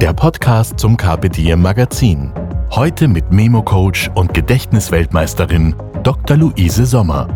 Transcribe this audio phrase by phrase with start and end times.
[0.00, 2.32] der Podcast zum Carpe Diem Magazin.
[2.70, 5.74] Heute mit Memo-Coach und Gedächtnisweltmeisterin
[6.04, 6.36] Dr.
[6.36, 7.26] Luise Sommer.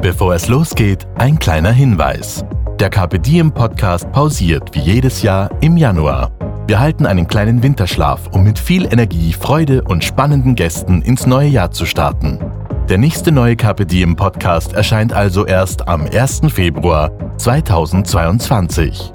[0.00, 2.46] Bevor es losgeht, ein kleiner Hinweis.
[2.78, 6.30] Der Carpe Diem Podcast pausiert wie jedes Jahr im Januar.
[6.66, 11.48] Wir halten einen kleinen Winterschlaf, um mit viel Energie, Freude und spannenden Gästen ins neue
[11.48, 12.38] Jahr zu starten.
[12.88, 16.40] Der nächste neue Carpe Diem Podcast erscheint also erst am 1.
[16.48, 19.12] Februar 2022.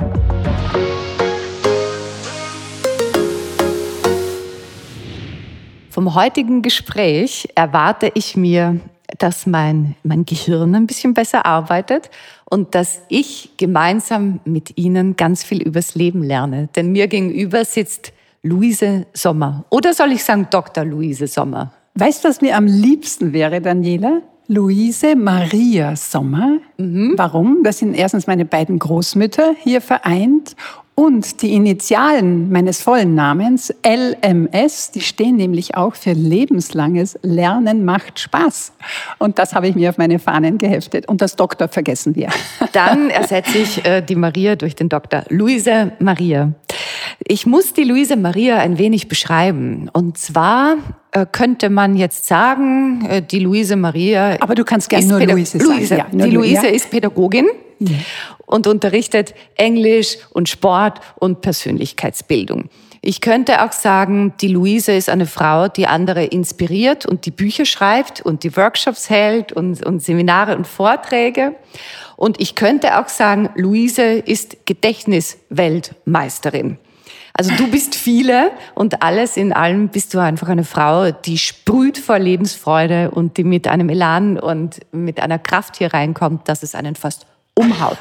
[5.95, 8.81] Vom heutigen Gespräch erwarte ich mir,
[9.17, 12.09] dass mein, mein Gehirn ein bisschen besser arbeitet
[12.43, 16.67] und dass ich gemeinsam mit Ihnen ganz viel übers Leben lerne.
[16.75, 18.11] Denn mir gegenüber sitzt
[18.43, 19.63] Luise Sommer.
[19.69, 20.83] Oder soll ich sagen Dr.
[20.83, 21.71] Luise Sommer?
[21.93, 24.21] Weißt du, was mir am liebsten wäre, Daniela?
[24.47, 26.57] Luise Maria Sommer.
[26.77, 27.13] Mhm.
[27.15, 27.63] Warum?
[27.63, 30.57] Das sind erstens meine beiden Großmütter hier vereint
[30.95, 38.17] und die Initialen meines vollen Namens, LMS, die stehen nämlich auch für lebenslanges Lernen macht
[38.17, 38.71] Spaß.
[39.19, 41.09] Und das habe ich mir auf meine Fahnen geheftet.
[41.09, 42.29] Und das Doktor vergessen wir.
[42.71, 45.25] Dann ersetze ich äh, die Maria durch den Doktor.
[45.27, 46.53] Luise Maria.
[47.19, 49.89] Ich muss die Luise Maria ein wenig beschreiben.
[49.91, 50.77] Und zwar
[51.31, 54.37] könnte man jetzt sagen, äh, die Luise Maria.
[54.41, 55.77] Aber du kannst gerne nur Pädag Luise sagen.
[55.77, 55.97] Luise.
[55.97, 56.73] Ja, die Lu- Luise ja.
[56.73, 57.47] ist Pädagogin
[57.79, 57.89] Ja.
[58.45, 62.69] und unterrichtet Englisch und Sport und Persönlichkeitsbildung.
[63.07, 67.65] Ich könnte auch sagen, die Luise ist eine Frau, die andere inspiriert und die Bücher
[67.65, 71.53] schreibt und die Workshops hält und, und Seminare und Vorträge.
[72.17, 76.77] Und ich könnte auch sagen, Luise ist Gedächtnisweltmeisterin.
[77.37, 81.97] Also du bist viele und alles in allem bist du einfach eine Frau, die sprüht
[81.97, 86.75] vor Lebensfreude und die mit einem Elan und mit einer Kraft hier reinkommt, dass es
[86.75, 87.97] einen fast umhaut.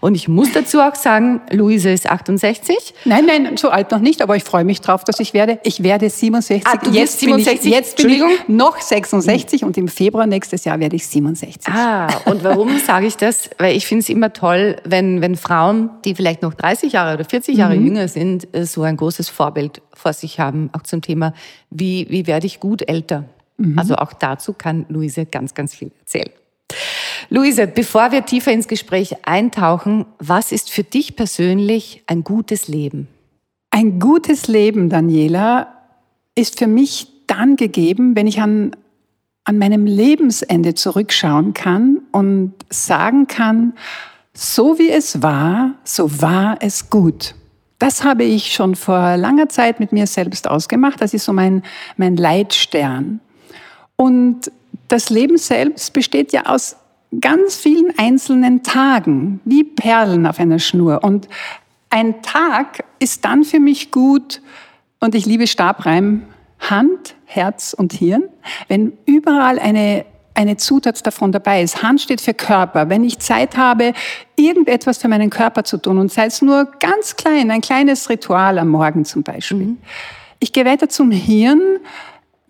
[0.00, 2.94] Und ich muss dazu auch sagen, Luise ist 68.
[3.04, 5.60] Nein, nein, so alt noch nicht, aber ich freue mich drauf, dass ich werde.
[5.62, 6.66] Ich werde 67.
[6.66, 7.64] Ah, du bin 67?
[7.64, 8.56] Ich, jetzt bin ich Entschuldigung?
[8.56, 11.72] noch 66 und im Februar nächstes Jahr werde ich 67.
[11.72, 13.50] Ah, und warum sage ich das?
[13.58, 17.24] Weil ich finde es immer toll, wenn, wenn Frauen, die vielleicht noch 30 Jahre oder
[17.24, 21.34] 40 Jahre jünger sind, äh, so ein großes Vorbild vor sich haben, auch zum Thema,
[21.70, 23.24] wie, wie werde ich gut älter?
[23.76, 26.30] Also auch dazu kann Luise ganz, ganz viel erzählen.
[27.30, 33.06] Luise, bevor wir tiefer ins Gespräch eintauchen, was ist für dich persönlich ein gutes Leben?
[33.70, 35.74] Ein gutes Leben, Daniela,
[36.34, 38.74] ist für mich dann gegeben, wenn ich an,
[39.44, 43.74] an meinem Lebensende zurückschauen kann und sagen kann,
[44.32, 47.34] so wie es war, so war es gut.
[47.78, 51.02] Das habe ich schon vor langer Zeit mit mir selbst ausgemacht.
[51.02, 51.62] Das ist so mein,
[51.98, 53.20] mein Leitstern.
[53.96, 54.50] Und
[54.88, 56.76] das Leben selbst besteht ja aus
[57.20, 61.02] ganz vielen einzelnen Tagen, wie Perlen auf einer Schnur.
[61.02, 61.28] Und
[61.90, 64.42] ein Tag ist dann für mich gut,
[65.00, 66.24] und ich liebe Stabreim,
[66.58, 68.24] Hand, Herz und Hirn,
[68.66, 70.04] wenn überall eine,
[70.34, 71.82] eine Zutat davon dabei ist.
[71.82, 72.88] Hand steht für Körper.
[72.88, 73.92] Wenn ich Zeit habe,
[74.36, 78.58] irgendetwas für meinen Körper zu tun, und sei es nur ganz klein, ein kleines Ritual
[78.58, 79.76] am Morgen zum Beispiel.
[80.40, 81.78] Ich gehe weiter zum Hirn,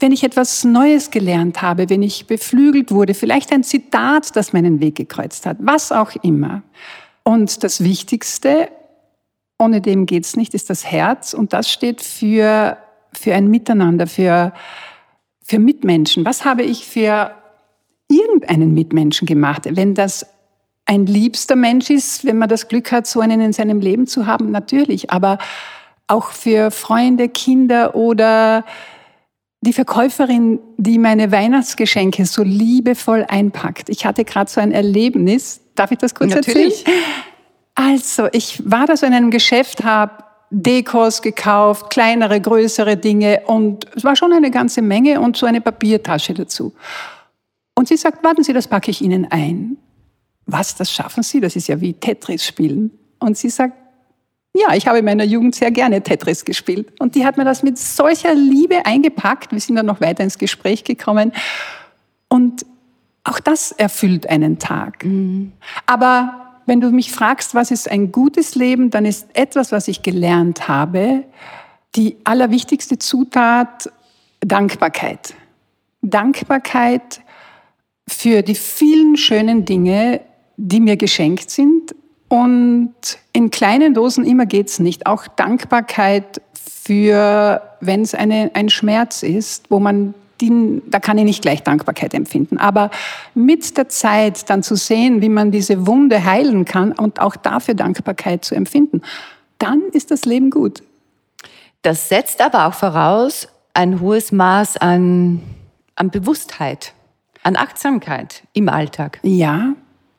[0.01, 4.81] wenn ich etwas Neues gelernt habe, wenn ich beflügelt wurde, vielleicht ein Zitat, das meinen
[4.81, 6.63] Weg gekreuzt hat, was auch immer.
[7.25, 8.69] Und das Wichtigste,
[9.59, 12.79] ohne dem geht's nicht, ist das Herz und das steht für,
[13.13, 14.53] für ein Miteinander, für,
[15.43, 16.25] für Mitmenschen.
[16.25, 17.33] Was habe ich für
[18.09, 19.63] irgendeinen Mitmenschen gemacht?
[19.69, 20.27] Wenn das
[20.87, 24.27] ein liebster Mensch ist, wenn man das Glück hat, so einen in seinem Leben zu
[24.27, 25.39] haben, natürlich, aber
[26.07, 28.65] auch für Freunde, Kinder oder
[29.61, 33.89] die Verkäuferin, die meine Weihnachtsgeschenke so liebevoll einpackt.
[33.89, 35.61] Ich hatte gerade so ein Erlebnis.
[35.75, 36.87] Darf ich das kurz Natürlich.
[36.87, 37.03] erzählen?
[37.75, 43.87] Also, ich war da so in einem Geschäft, habe Dekos gekauft, kleinere, größere Dinge und
[43.95, 46.73] es war schon eine ganze Menge und so eine Papiertasche dazu.
[47.75, 49.77] Und sie sagt, warten Sie, das packe ich Ihnen ein.
[50.47, 51.41] Was, das schaffen Sie?
[51.41, 52.91] Das ist ja wie Tetris spielen.
[53.21, 53.75] Und sie sagt,
[54.55, 56.89] ja, ich habe in meiner Jugend sehr gerne Tetris gespielt.
[56.99, 59.53] Und die hat mir das mit solcher Liebe eingepackt.
[59.53, 61.33] Wir sind dann noch weiter ins Gespräch gekommen.
[62.29, 62.67] Und
[63.25, 65.05] auch das erfüllt einen Tag.
[65.87, 70.03] Aber wenn du mich fragst, was ist ein gutes Leben, dann ist etwas, was ich
[70.03, 71.25] gelernt habe,
[71.97, 73.91] Die allerwichtigste Zutat,
[74.41, 75.35] Dankbarkeit.
[76.03, 77.21] Dankbarkeit
[78.07, 80.21] für die vielen schönen Dinge,
[80.57, 81.95] die mir geschenkt sind.
[82.29, 82.95] Und
[83.39, 85.07] in kleinen Dosen immer geht's nicht.
[85.07, 91.43] Auch Dankbarkeit für, wenn es ein Schmerz ist, wo man die, da kann ich nicht
[91.43, 92.59] gleich Dankbarkeit empfinden.
[92.59, 92.91] Aber
[93.35, 97.75] mit der Zeit dann zu sehen, wie man diese Wunde heilen kann und auch dafür
[97.75, 99.03] Dankbarkeit zu empfinden,
[99.61, 100.83] dann ist das Leben gut.
[101.83, 105.43] Das setzt aber auch voraus ein hohes Maß an,
[105.95, 106.93] an Bewusstheit,
[107.45, 109.21] an Achtsamkeit im Alltag.
[109.23, 109.75] Ja,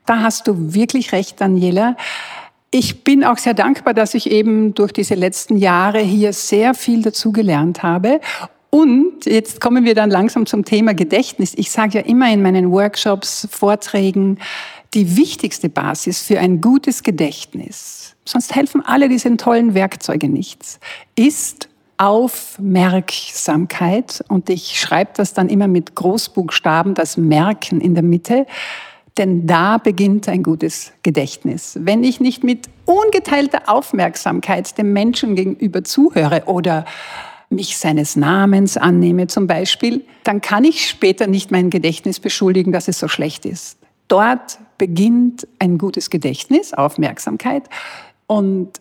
[0.06, 1.96] da hast du wirklich recht, Daniela.
[2.72, 7.02] Ich bin auch sehr dankbar, dass ich eben durch diese letzten Jahre hier sehr viel
[7.02, 8.20] dazugelernt habe
[8.70, 11.54] und jetzt kommen wir dann langsam zum Thema Gedächtnis.
[11.56, 14.38] Ich sage ja immer in meinen Workshops, Vorträgen,
[14.94, 20.78] die wichtigste Basis für ein gutes Gedächtnis, sonst helfen alle diese tollen Werkzeuge nichts,
[21.16, 24.24] ist Aufmerksamkeit.
[24.28, 28.46] Und ich schreibe das dann immer mit Großbuchstaben, das Merken in der Mitte.
[29.18, 31.78] Denn da beginnt ein gutes Gedächtnis.
[31.80, 36.84] Wenn ich nicht mit ungeteilter Aufmerksamkeit dem Menschen gegenüber zuhöre oder
[37.50, 42.86] mich seines Namens annehme zum Beispiel, dann kann ich später nicht mein Gedächtnis beschuldigen, dass
[42.86, 43.78] es so schlecht ist.
[44.06, 47.64] Dort beginnt ein gutes Gedächtnis, Aufmerksamkeit
[48.26, 48.80] und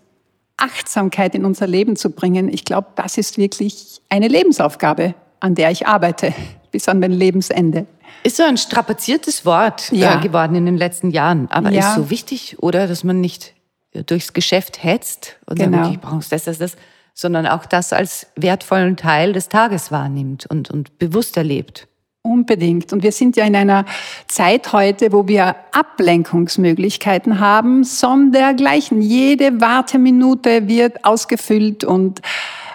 [0.58, 2.50] Achtsamkeit in unser Leben zu bringen.
[2.50, 6.34] Ich glaube, das ist wirklich eine Lebensaufgabe, an der ich arbeite
[6.72, 7.86] bis an mein Lebensende.
[8.24, 10.16] Ist so ein strapaziertes Wort äh, ja.
[10.16, 11.90] geworden in den letzten Jahren, aber ja.
[11.90, 13.54] ist so wichtig, oder, dass man nicht
[13.94, 15.84] durchs Geschäft hetzt und genau.
[15.84, 16.76] sagt, ich brauche das, das, das,
[17.14, 21.88] sondern auch das als wertvollen Teil des Tages wahrnimmt und, und bewusst erlebt.
[22.22, 22.92] Unbedingt.
[22.92, 23.86] Und wir sind ja in einer
[24.28, 29.02] Zeit heute, wo wir Ablenkungsmöglichkeiten haben, sondergleichen.
[29.02, 32.22] Jede Warteminute wird ausgefüllt und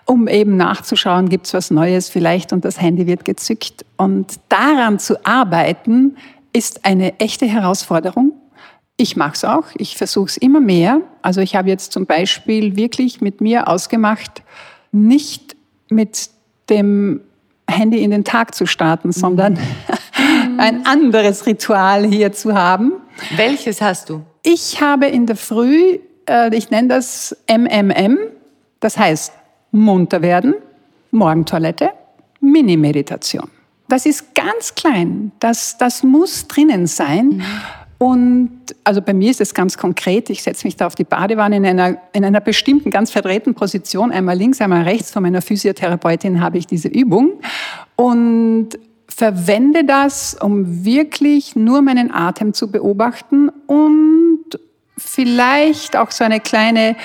[0.06, 3.84] um eben nachzuschauen, gibt's was Neues vielleicht und das Handy wird gezückt.
[3.96, 6.16] Und daran zu arbeiten,
[6.52, 8.32] ist eine echte Herausforderung.
[8.96, 11.00] Ich mache es auch, ich versuche es immer mehr.
[11.22, 14.42] Also ich habe jetzt zum Beispiel wirklich mit mir ausgemacht,
[14.92, 15.56] nicht
[15.88, 16.30] mit
[16.70, 17.20] dem
[17.68, 20.58] Handy in den Tag zu starten, sondern mhm.
[20.60, 22.92] ein anderes Ritual hier zu haben.
[23.36, 24.22] Welches hast du?
[24.44, 25.98] Ich habe in der Früh,
[26.28, 28.18] äh, ich nenne das MMM,
[28.78, 29.32] das heißt
[29.74, 30.54] munter werden,
[31.10, 31.90] Morgentoilette,
[32.40, 33.48] Mini-Meditation.
[33.88, 37.26] Das ist ganz klein, das, das muss drinnen sein.
[37.26, 37.44] Mhm.
[37.98, 38.50] Und
[38.82, 41.66] also bei mir ist es ganz konkret, ich setze mich da auf die Badewanne in
[41.66, 45.10] einer, in einer bestimmten, ganz verdrehten Position, einmal links, einmal rechts.
[45.10, 47.40] Von meiner Physiotherapeutin habe ich diese Übung
[47.96, 48.70] und
[49.08, 54.44] verwende das, um wirklich nur meinen Atem zu beobachten und
[54.98, 56.96] vielleicht auch so eine kleine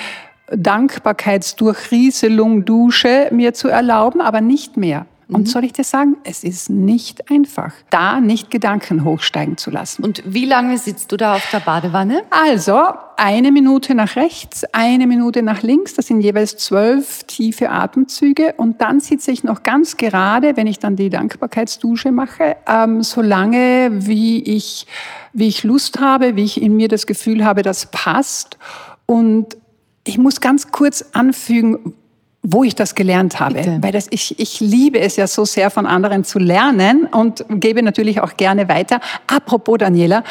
[0.50, 5.06] Dankbarkeitsdurchrieselung, Dusche mir zu erlauben, aber nicht mehr.
[5.32, 5.46] Und mhm.
[5.46, 10.02] soll ich dir sagen, es ist nicht einfach, da nicht Gedanken hochsteigen zu lassen.
[10.02, 12.22] Und wie lange sitzt du da auf der Badewanne?
[12.30, 12.80] Also
[13.16, 15.94] eine Minute nach rechts, eine Minute nach links.
[15.94, 18.54] Das sind jeweils zwölf tiefe Atemzüge.
[18.56, 23.22] Und dann sitze ich noch ganz gerade, wenn ich dann die Dankbarkeitsdusche mache, ähm, so
[23.22, 24.86] lange, wie ich,
[25.32, 28.58] wie ich Lust habe, wie ich in mir das Gefühl habe, das passt.
[29.06, 29.56] Und
[30.10, 31.94] ich muss ganz kurz anfügen,
[32.42, 33.54] wo ich das gelernt habe.
[33.54, 33.78] Bitte.
[33.80, 37.82] Weil das, ich, ich liebe es ja so sehr, von anderen zu lernen und gebe
[37.82, 39.00] natürlich auch gerne weiter.
[39.28, 40.24] Apropos Daniela,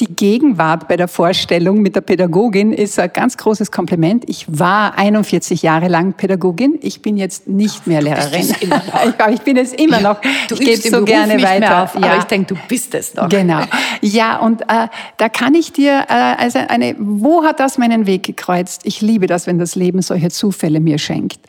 [0.00, 4.24] die Gegenwart bei der Vorstellung mit der Pädagogin ist ein ganz großes Kompliment.
[4.28, 6.78] Ich war 41 Jahre lang Pädagogin.
[6.82, 8.46] Ich bin jetzt nicht mehr Lehrerin.
[9.32, 10.20] ich bin es immer noch.
[10.48, 11.58] Du ich gebe so gerne nicht weiter.
[11.60, 12.02] Mehr auf, ja.
[12.02, 13.28] Aber ich denke, du bist es noch.
[13.28, 13.60] Genau.
[14.00, 16.94] Ja, und äh, da kann ich dir äh, also eine.
[16.98, 18.82] Wo hat das meinen Weg gekreuzt?
[18.84, 21.40] Ich liebe das, wenn das Leben solche Zufälle mir schenkt.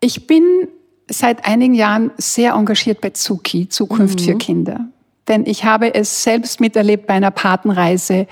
[0.00, 0.42] Ich bin
[1.08, 4.24] seit einigen Jahren sehr engagiert bei Zuki, Zukunft mhm.
[4.24, 4.86] für Kinder
[5.28, 8.26] denn ich habe es selbst miterlebt bei einer Patenreise,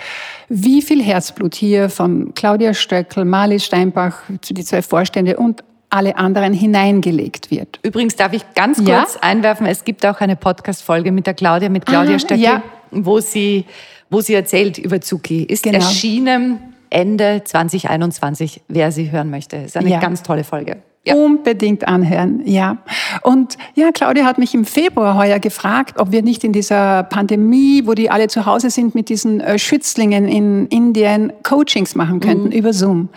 [0.49, 6.53] wie viel Herzblut hier von Claudia Stöckel, Marli Steinbach, die zwei Vorstände und alle anderen
[6.53, 7.79] hineingelegt wird.
[7.83, 9.21] Übrigens darf ich ganz kurz ja?
[9.21, 12.63] einwerfen, es gibt auch eine Podcast-Folge mit der Claudia, mit Claudia ah, Stöckel, ja.
[12.91, 13.65] wo sie,
[14.11, 15.45] wo sie erzählt über Zuki.
[15.45, 15.79] Ist genau.
[15.79, 16.59] erschienen
[16.91, 19.57] Ende 2021, wer sie hören möchte.
[19.57, 20.01] Ist eine ja.
[20.01, 20.79] ganz tolle Folge.
[21.07, 21.17] Ja.
[21.17, 22.79] Unbedingt anhören, ja.
[23.23, 27.83] Und ja, Claudia hat mich im Februar heuer gefragt, ob wir nicht in dieser Pandemie,
[27.85, 32.47] wo die alle zu Hause sind, mit diesen äh, Schützlingen in Indien Coachings machen könnten
[32.47, 32.53] mhm.
[32.53, 33.11] über Zoom.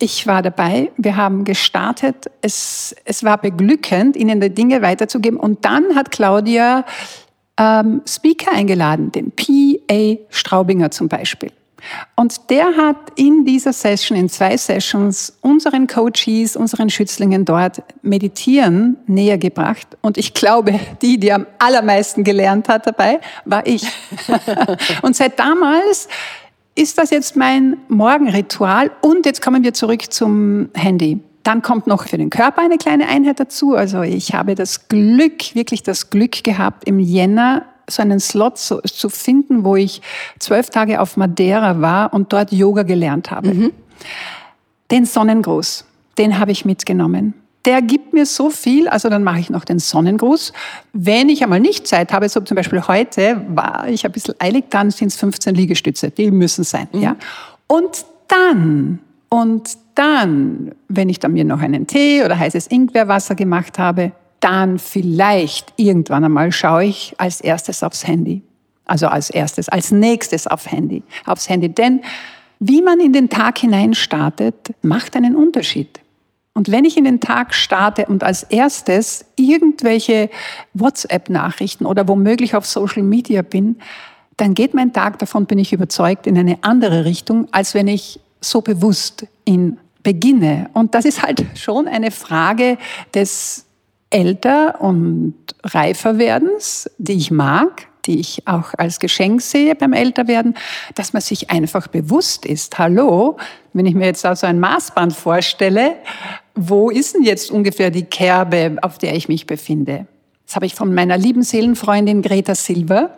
[0.00, 2.30] Ich war dabei, wir haben gestartet.
[2.40, 5.38] Es, es war beglückend, ihnen die Dinge weiterzugeben.
[5.38, 6.84] Und dann hat Claudia
[7.58, 10.16] ähm, Speaker eingeladen, den P.A.
[10.30, 11.50] Straubinger zum Beispiel.
[12.16, 18.96] Und der hat in dieser Session, in zwei Sessions, unseren Coaches, unseren Schützlingen dort Meditieren
[19.06, 19.96] näher gebracht.
[20.00, 23.86] Und ich glaube, die, die am allermeisten gelernt hat dabei, war ich.
[25.02, 26.08] Und seit damals
[26.74, 28.90] ist das jetzt mein Morgenritual.
[29.00, 31.20] Und jetzt kommen wir zurück zum Handy.
[31.42, 33.74] Dann kommt noch für den Körper eine kleine Einheit dazu.
[33.74, 38.80] Also ich habe das Glück, wirklich das Glück gehabt, im Jänner so einen Slot zu,
[38.82, 40.02] zu finden, wo ich
[40.38, 43.54] zwölf Tage auf Madeira war und dort Yoga gelernt habe.
[43.54, 43.72] Mhm.
[44.90, 45.84] Den Sonnengruß,
[46.16, 47.34] den habe ich mitgenommen.
[47.64, 50.52] Der gibt mir so viel, also dann mache ich noch den Sonnengruß.
[50.92, 54.66] Wenn ich einmal nicht Zeit habe, so zum Beispiel heute war ich ein bisschen eilig,
[54.70, 56.88] dann sind es 15 Liegestütze, die müssen sein.
[56.92, 57.00] Mhm.
[57.02, 57.16] Ja.
[57.66, 63.78] Und dann, und dann, wenn ich dann mir noch einen Tee oder heißes Ingwerwasser gemacht
[63.78, 68.42] habe, dann vielleicht irgendwann einmal schaue ich als erstes aufs Handy.
[68.84, 71.68] Also als erstes, als nächstes auf Handy, aufs Handy.
[71.68, 72.00] Denn
[72.58, 76.00] wie man in den Tag hinein startet, macht einen Unterschied.
[76.54, 80.28] Und wenn ich in den Tag starte und als erstes irgendwelche
[80.74, 83.76] WhatsApp-Nachrichten oder womöglich auf Social Media bin,
[84.38, 88.18] dann geht mein Tag, davon bin ich überzeugt, in eine andere Richtung, als wenn ich
[88.40, 90.70] so bewusst ihn beginne.
[90.72, 92.78] Und das ist halt schon eine Frage
[93.14, 93.67] des
[94.10, 100.54] älter und reifer werdens, die ich mag, die ich auch als Geschenk sehe beim Älterwerden,
[100.94, 103.36] dass man sich einfach bewusst ist, hallo,
[103.74, 105.96] wenn ich mir jetzt so ein Maßband vorstelle,
[106.54, 110.06] wo ist denn jetzt ungefähr die Kerbe, auf der ich mich befinde?
[110.46, 113.16] Das habe ich von meiner lieben Seelenfreundin Greta Silber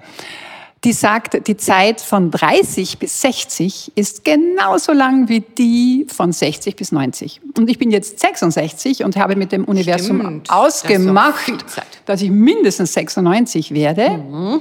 [0.85, 6.75] die sagt, die Zeit von 30 bis 60 ist genauso lang wie die von 60
[6.75, 7.43] bis 90.
[7.59, 12.31] Und ich bin jetzt 66 und habe mit dem Universum Stimmt, ausgemacht, das dass ich
[12.31, 14.09] mindestens 96 werde.
[14.11, 14.61] Mhm.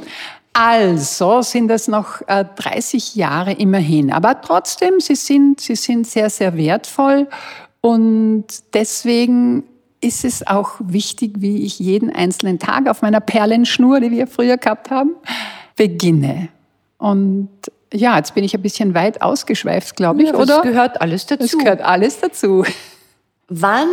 [0.52, 4.12] Also sind das noch 30 äh, Jahre immerhin.
[4.12, 7.28] Aber trotzdem, sie sind, sie sind sehr, sehr wertvoll.
[7.80, 9.64] Und deswegen
[10.02, 14.58] ist es auch wichtig, wie ich jeden einzelnen Tag auf meiner Perlenschnur, die wir früher
[14.58, 15.12] gehabt haben,
[15.80, 16.50] beginne.
[16.98, 17.50] Und
[17.94, 20.46] ja, jetzt bin ich ein bisschen weit ausgeschweift, glaube ich, ja, oder?
[20.58, 21.44] Das gehört alles dazu.
[21.46, 22.66] Es gehört alles dazu.
[23.48, 23.88] Wann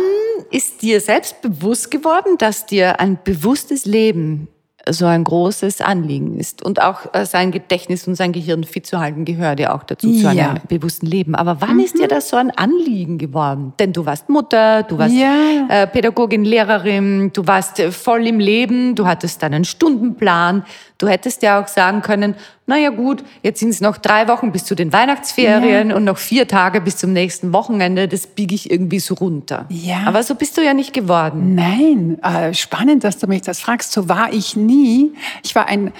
[0.51, 4.49] ist dir selbst bewusst geworden, dass dir ein bewusstes Leben
[4.93, 6.63] so ein großes Anliegen ist.
[6.63, 10.13] Und auch äh, sein Gedächtnis und sein Gehirn fit zu halten gehört ja auch dazu,
[10.13, 11.35] zu einem bewussten Leben.
[11.35, 11.79] Aber wann mhm.
[11.81, 12.09] ist dir mhm.
[12.09, 13.73] das so ein Anliegen geworden?
[13.79, 15.67] Denn du warst Mutter, du warst ja.
[15.69, 20.63] äh, Pädagogin, Lehrerin, du warst äh, voll im Leben, du hattest deinen Stundenplan.
[20.97, 22.35] Du hättest ja auch sagen können,
[22.69, 25.95] naja gut, jetzt sind es noch drei Wochen bis zu den Weihnachtsferien ja.
[25.95, 29.65] und noch vier Tage bis zum nächsten Wochenende, das biege ich irgendwie so runter.
[29.69, 30.03] Ja.
[30.05, 31.55] Aber so bist du ja nicht geworden.
[31.55, 33.93] Nein, äh, spannend, dass du mich das fragst.
[33.93, 35.13] So war ich nie.
[35.43, 35.93] Ich war ein,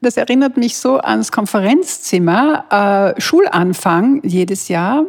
[0.00, 5.04] das erinnert mich so ans Konferenzzimmer, äh, Schulanfang jedes Jahr.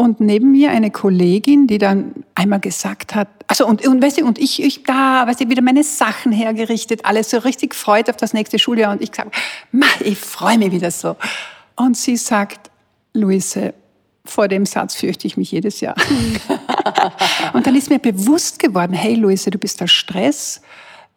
[0.00, 4.24] Und neben mir eine Kollegin, die dann einmal gesagt hat, also und, und, weißt du,
[4.24, 8.16] und ich, ich da, weißt du, wieder meine Sachen hergerichtet, alles so richtig freut auf
[8.16, 8.92] das nächste Schuljahr.
[8.92, 9.30] Und ich sage,
[10.02, 11.16] ich freue mich wieder so.
[11.76, 12.70] Und sie sagt,
[13.12, 13.74] Luise,
[14.24, 15.96] vor dem Satz fürchte ich mich jedes Jahr.
[17.52, 20.62] und dann ist mir bewusst geworden, hey Luise, du bist der Stress.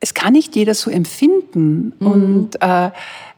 [0.01, 1.93] Es kann nicht jeder so empfinden.
[1.99, 2.07] Mhm.
[2.07, 2.91] Und äh,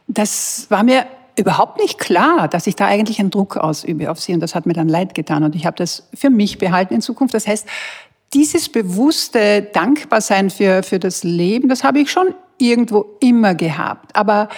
[0.08, 1.06] das war mir
[1.38, 4.32] überhaupt nicht klar, dass ich da eigentlich einen Druck ausübe auf sie.
[4.32, 5.44] Und das hat mir dann leid getan.
[5.44, 7.34] Und ich habe das für mich behalten in Zukunft.
[7.34, 7.66] Das heißt,
[8.34, 14.16] dieses bewusste Dankbarsein für, für das Leben, das habe ich schon irgendwo immer gehabt.
[14.16, 14.48] Aber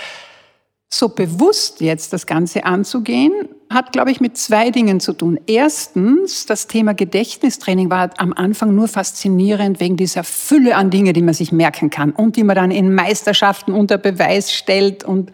[0.91, 3.33] so bewusst jetzt das Ganze anzugehen,
[3.71, 5.39] hat, glaube ich, mit zwei Dingen zu tun.
[5.47, 11.21] Erstens, das Thema Gedächtnistraining war am Anfang nur faszinierend wegen dieser Fülle an Dingen, die
[11.21, 15.31] man sich merken kann und die man dann in Meisterschaften unter Beweis stellt und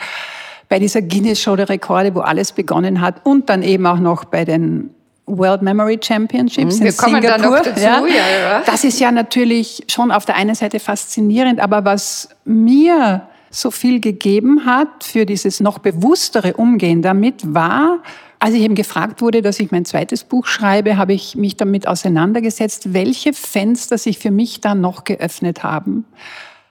[0.68, 4.24] bei dieser Guinness Show der Rekorde, wo alles begonnen hat und dann eben auch noch
[4.24, 4.90] bei den
[5.26, 7.42] World Memory Championships Wir in kommen Singapur.
[7.42, 8.06] Da noch dazu, ja.
[8.06, 8.62] Ja, ja.
[8.66, 14.00] Das ist ja natürlich schon auf der einen Seite faszinierend, aber was mir so viel
[14.00, 18.00] gegeben hat für dieses noch bewusstere Umgehen damit war,
[18.40, 21.86] als ich eben gefragt wurde, dass ich mein zweites Buch schreibe, habe ich mich damit
[21.88, 26.04] auseinandergesetzt, welche Fenster sich für mich da noch geöffnet haben.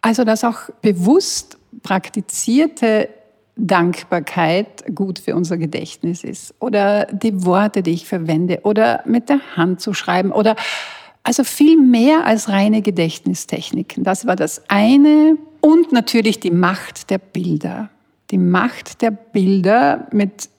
[0.02, 3.10] Also dass auch bewusst praktizierte
[3.55, 9.39] Dankbarkeit gut für unser Gedächtnis ist oder die Worte, die ich verwende oder mit der
[9.55, 10.55] Hand zu schreiben oder
[11.24, 14.03] also viel mehr als reine Gedächtnistechniken.
[14.03, 17.89] Das war das eine und natürlich die Macht der Bilder.
[18.31, 20.50] Die Macht der Bilder, mit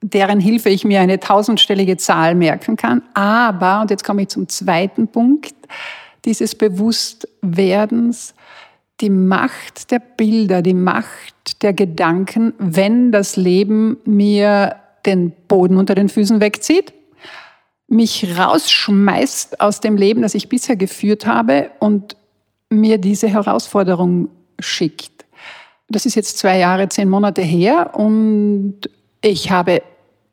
[0.00, 3.02] deren Hilfe ich mir eine tausendstellige Zahl merken kann.
[3.14, 5.54] Aber, und jetzt komme ich zum zweiten Punkt,
[6.24, 8.34] dieses Bewusstwerdens,
[9.00, 14.76] die Macht der Bilder, die Macht der Gedanken, wenn das Leben mir
[15.06, 16.92] den Boden unter den Füßen wegzieht,
[17.86, 22.16] mich rausschmeißt aus dem Leben, das ich bisher geführt habe und
[22.68, 24.28] mir diese Herausforderung
[24.58, 25.24] schickt.
[25.88, 28.90] Das ist jetzt zwei Jahre, zehn Monate her und
[29.22, 29.82] ich habe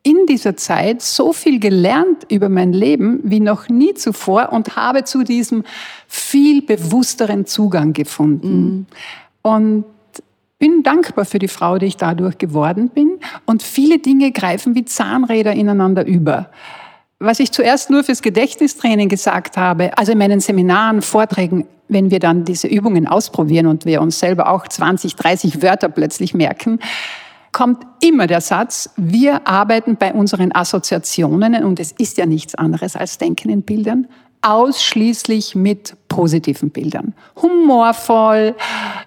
[0.05, 5.03] in dieser Zeit so viel gelernt über mein Leben wie noch nie zuvor und habe
[5.03, 5.63] zu diesem
[6.07, 8.63] viel bewussteren Zugang gefunden.
[8.63, 8.85] Mhm.
[9.41, 9.85] Und
[10.59, 13.17] bin dankbar für die Frau, die ich dadurch geworden bin.
[13.45, 16.51] Und viele Dinge greifen wie Zahnräder ineinander über.
[17.17, 22.19] Was ich zuerst nur fürs Gedächtnistraining gesagt habe, also in meinen Seminaren, Vorträgen, wenn wir
[22.19, 26.79] dann diese Übungen ausprobieren und wir uns selber auch 20, 30 Wörter plötzlich merken,
[27.55, 32.97] kommt immer der Satz, wir arbeiten bei unseren Assoziationen, und es ist ja nichts anderes
[32.97, 34.07] als Denken in Bildern,
[34.41, 37.13] ausschließlich mit positiven Bildern.
[37.41, 38.55] Humorvoll,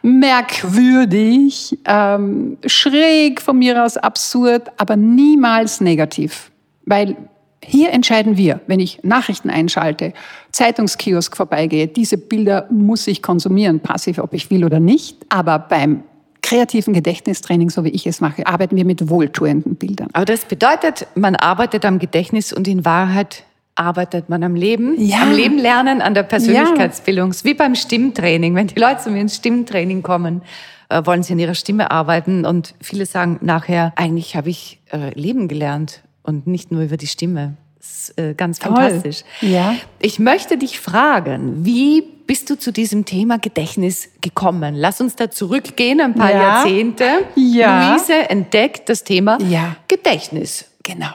[0.00, 6.50] merkwürdig, ähm, schräg von mir aus absurd, aber niemals negativ.
[6.86, 7.16] Weil
[7.62, 10.14] hier entscheiden wir, wenn ich Nachrichten einschalte,
[10.52, 15.18] Zeitungskiosk vorbeigehe, diese Bilder muss ich konsumieren, passiv, ob ich will oder nicht.
[15.28, 16.02] Aber beim
[16.48, 20.08] kreativen Gedächtnistraining, so wie ich es mache, arbeiten wir mit wohltuenden Bildern.
[20.14, 25.22] Aber das bedeutet, man arbeitet am Gedächtnis und in Wahrheit arbeitet man am Leben, ja.
[25.22, 27.32] am Leben lernen, an der Persönlichkeitsbildung.
[27.32, 27.44] Ja.
[27.44, 28.54] Wie beim Stimmtraining.
[28.54, 30.42] Wenn die Leute zu mir ins Stimmtraining kommen,
[30.88, 35.12] äh, wollen sie an ihrer Stimme arbeiten und viele sagen nachher, eigentlich habe ich äh,
[35.14, 37.56] Leben gelernt und nicht nur über die Stimme.
[37.76, 38.74] Das ist äh, ganz Toll.
[38.74, 39.22] fantastisch.
[39.42, 39.76] Ja.
[40.00, 44.76] Ich möchte dich fragen, wie bist du zu diesem Thema Gedächtnis gekommen?
[44.76, 46.42] Lass uns da zurückgehen, ein paar ja.
[46.42, 47.24] Jahrzehnte.
[47.34, 47.94] Ja.
[47.94, 49.76] Luise entdeckt das Thema ja.
[49.88, 50.66] Gedächtnis.
[50.84, 51.08] Genau.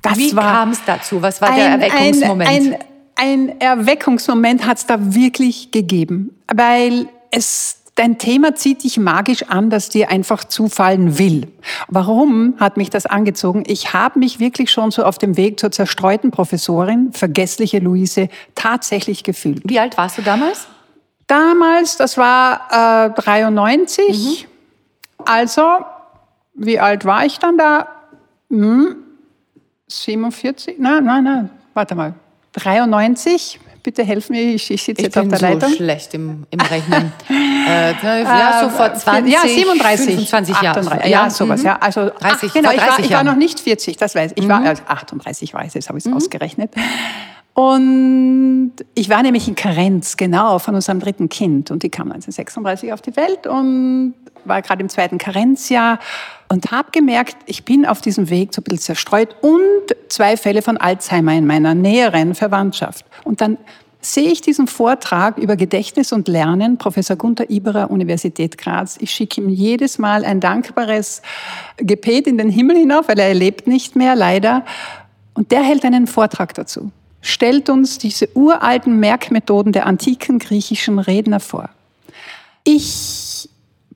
[0.00, 1.20] Das Wie kam es dazu?
[1.20, 2.50] Was war ein, der Erweckungsmoment?
[2.50, 2.74] Ein,
[3.16, 9.44] ein, ein Erweckungsmoment hat es da wirklich gegeben, weil es Dein Thema zieht dich magisch
[9.44, 11.46] an, dass dir einfach zufallen will.
[11.86, 13.62] Warum hat mich das angezogen?
[13.68, 19.22] Ich habe mich wirklich schon so auf dem Weg zur zerstreuten Professorin, vergessliche Luise, tatsächlich
[19.22, 19.62] gefühlt.
[19.64, 20.66] Wie alt warst du damals?
[21.28, 24.46] Damals, das war äh, 93.
[24.48, 25.24] Mhm.
[25.24, 25.62] Also,
[26.54, 27.88] wie alt war ich dann da?
[28.50, 28.96] Hm,
[29.86, 30.78] 47?
[30.78, 32.14] Nein, nein, nein, warte mal.
[32.52, 35.58] 93, bitte helf mir, ich, ich sitze jetzt auf der so Leitung.
[35.58, 37.12] Ich bin so schlecht im, im Rechnen.
[37.68, 40.86] äh, ja, so vor 20, ja, 37, 25 Jahren.
[40.86, 41.66] Ja, ja, sowas, mhm.
[41.66, 41.76] ja.
[41.78, 44.38] Also, 30, ach, genau, ich war, ich war, noch nicht 40, das weiß ich.
[44.38, 44.48] Ich mhm.
[44.48, 46.16] war, also 38 war ich, jetzt habe ich es mhm.
[46.16, 46.72] ausgerechnet.
[47.54, 51.70] Und ich war nämlich in Karenz, genau, von unserem dritten Kind.
[51.70, 54.14] Und die kam 1936 auf die Welt und
[54.44, 56.00] war gerade im zweiten Karenzjahr
[56.48, 60.62] und habe gemerkt, ich bin auf diesem Weg so ein bisschen zerstreut und zwei Fälle
[60.62, 63.06] von Alzheimer in meiner näheren Verwandtschaft.
[63.22, 63.56] Und dann
[64.00, 68.98] sehe ich diesen Vortrag über Gedächtnis und Lernen, Professor Gunther Iberer, Universität Graz.
[69.00, 71.22] Ich schicke ihm jedes Mal ein dankbares
[71.78, 74.64] Gebet in den Himmel hinauf, weil er lebt nicht mehr, leider.
[75.32, 76.90] Und der hält einen Vortrag dazu,
[77.24, 81.70] stellt uns diese uralten Merkmethoden der antiken griechischen Redner vor.
[82.64, 83.48] Ich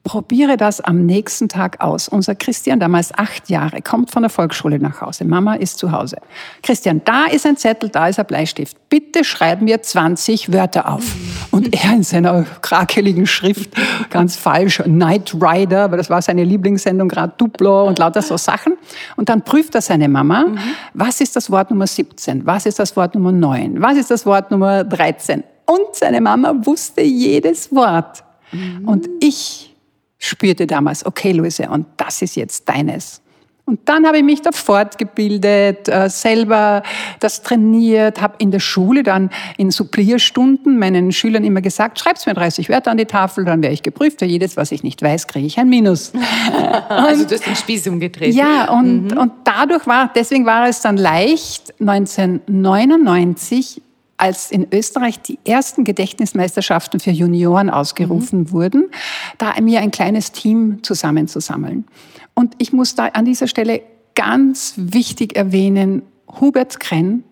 [0.02, 2.08] probiere das am nächsten Tag aus.
[2.08, 5.26] Unser Christian, damals acht Jahre, kommt von der Volksschule nach Hause.
[5.26, 6.16] Mama ist zu Hause.
[6.62, 8.76] Christian, da ist ein Zettel, da ist ein Bleistift.
[8.88, 11.04] Bitte schreiben wir 20 Wörter auf.
[11.50, 13.70] Und er in seiner krakeligen Schrift,
[14.10, 18.76] ganz falsch, Night Rider, aber das war seine Lieblingssendung, gerade Duplo und lauter so Sachen.
[19.16, 20.58] Und dann prüft er seine Mama, mhm.
[20.94, 22.44] was ist das Wort Nummer 17?
[22.46, 23.80] Was ist das Wort Nummer 9?
[23.80, 25.42] Was ist das Wort Nummer 13?
[25.64, 28.24] Und seine Mama wusste jedes Wort.
[28.52, 28.88] Mhm.
[28.88, 29.74] Und ich
[30.18, 33.22] spürte damals, okay, Luise, und das ist jetzt deines.
[33.68, 36.82] Und dann habe ich mich da fortgebildet, äh, selber
[37.20, 39.28] das trainiert, habe in der Schule dann
[39.58, 43.74] in Supplierstunden meinen Schülern immer gesagt, schreib's mir 30 Wörter an die Tafel, dann werde
[43.74, 44.20] ich geprüft.
[44.20, 46.14] Für jedes, was ich nicht weiß, kriege ich ein Minus.
[46.88, 48.34] also du hast den Spieß umgedreht.
[48.34, 49.18] Ja, und, mhm.
[49.18, 53.82] und dadurch war, deswegen war es dann leicht, 1999
[54.16, 58.50] als in Österreich die ersten Gedächtnismeisterschaften für Junioren ausgerufen mhm.
[58.50, 58.90] wurden,
[59.36, 61.84] da mir ein kleines Team zusammenzusammeln.
[62.38, 63.82] Und ich muss da an dieser Stelle
[64.14, 66.02] ganz wichtig erwähnen,
[66.40, 67.24] Hubert Krenn,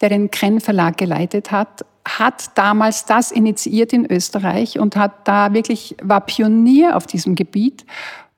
[0.00, 5.54] der den Krenn Verlag geleitet hat, hat damals das initiiert in Österreich und hat da
[5.54, 7.86] wirklich, war Pionier auf diesem Gebiet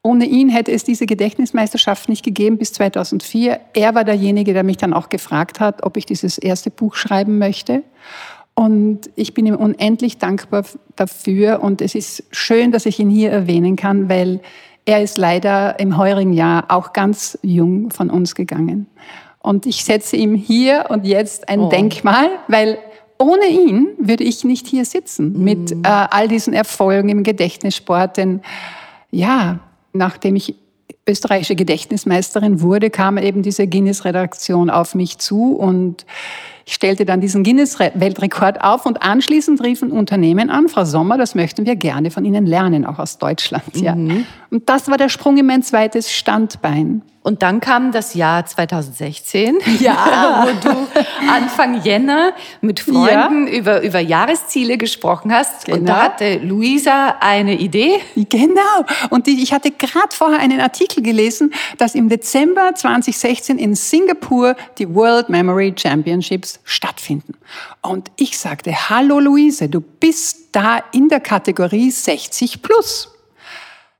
[0.06, 3.58] ohne ihn hätte es diese Gedächtnismeisterschaft nicht gegeben bis 2004.
[3.72, 7.38] Er war derjenige, der mich dann auch gefragt hat, ob ich dieses erste Buch schreiben
[7.38, 7.82] möchte.
[8.52, 11.62] Und ich bin ihm unendlich dankbar dafür.
[11.62, 14.40] Und es ist schön, dass ich ihn hier erwähnen kann, weil
[14.86, 18.86] er ist leider im heurigen Jahr auch ganz jung von uns gegangen.
[19.38, 21.68] Und ich setze ihm hier und jetzt ein oh.
[21.68, 22.78] Denkmal, weil
[23.18, 25.44] ohne ihn würde ich nicht hier sitzen mm.
[25.44, 28.16] mit äh, all diesen Erfolgen im Gedächtnissport.
[28.16, 28.40] Denn
[29.10, 29.60] ja,
[29.92, 30.54] nachdem ich
[31.06, 36.06] österreichische Gedächtnismeisterin wurde, kam eben diese Guinness-Redaktion auf mich zu und
[36.66, 41.66] ich stellte dann diesen Guinness-Weltrekord auf und anschließend riefen Unternehmen an, Frau Sommer, das möchten
[41.66, 43.64] wir gerne von Ihnen lernen, auch aus Deutschland.
[43.74, 43.94] Ja.
[43.94, 44.26] Mhm.
[44.50, 47.02] Und das war der Sprung in mein zweites Standbein.
[47.24, 50.46] Und dann kam das Jahr 2016, ja.
[50.62, 50.76] wo du
[51.26, 53.54] Anfang Jänner mit Freunden ja.
[53.54, 55.64] über, über Jahresziele gesprochen hast.
[55.64, 55.78] Genau.
[55.78, 57.94] Und da hatte Luisa eine Idee.
[58.14, 58.84] Genau.
[59.08, 64.94] Und ich hatte gerade vorher einen Artikel gelesen, dass im Dezember 2016 in Singapur die
[64.94, 67.34] World Memory Championships stattfinden.
[67.82, 73.14] Und ich sagte, hallo Luise, du bist da in der Kategorie 60 plus.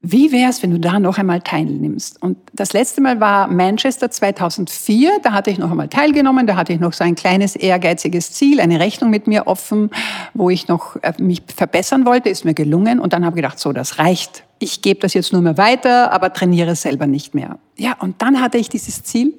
[0.06, 2.22] Wie wäre es, wenn du da noch einmal teilnimmst?
[2.22, 5.20] Und das letzte Mal war Manchester 2004.
[5.22, 6.46] Da hatte ich noch einmal teilgenommen.
[6.46, 9.88] Da hatte ich noch so ein kleines ehrgeiziges Ziel, eine Rechnung mit mir offen,
[10.34, 12.28] wo ich noch äh, mich verbessern wollte.
[12.28, 13.00] Ist mir gelungen.
[13.00, 14.44] Und dann habe ich gedacht, so, das reicht.
[14.58, 17.58] Ich gebe das jetzt nur mehr weiter, aber trainiere selber nicht mehr.
[17.78, 19.32] Ja, und dann hatte ich dieses Ziel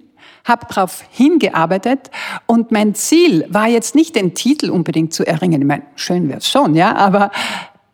[0.45, 2.11] habe darauf hingearbeitet
[2.45, 5.61] und mein Ziel war jetzt nicht den Titel unbedingt zu erringen.
[5.61, 7.31] Ich meine, schön wäre es schon, ja, aber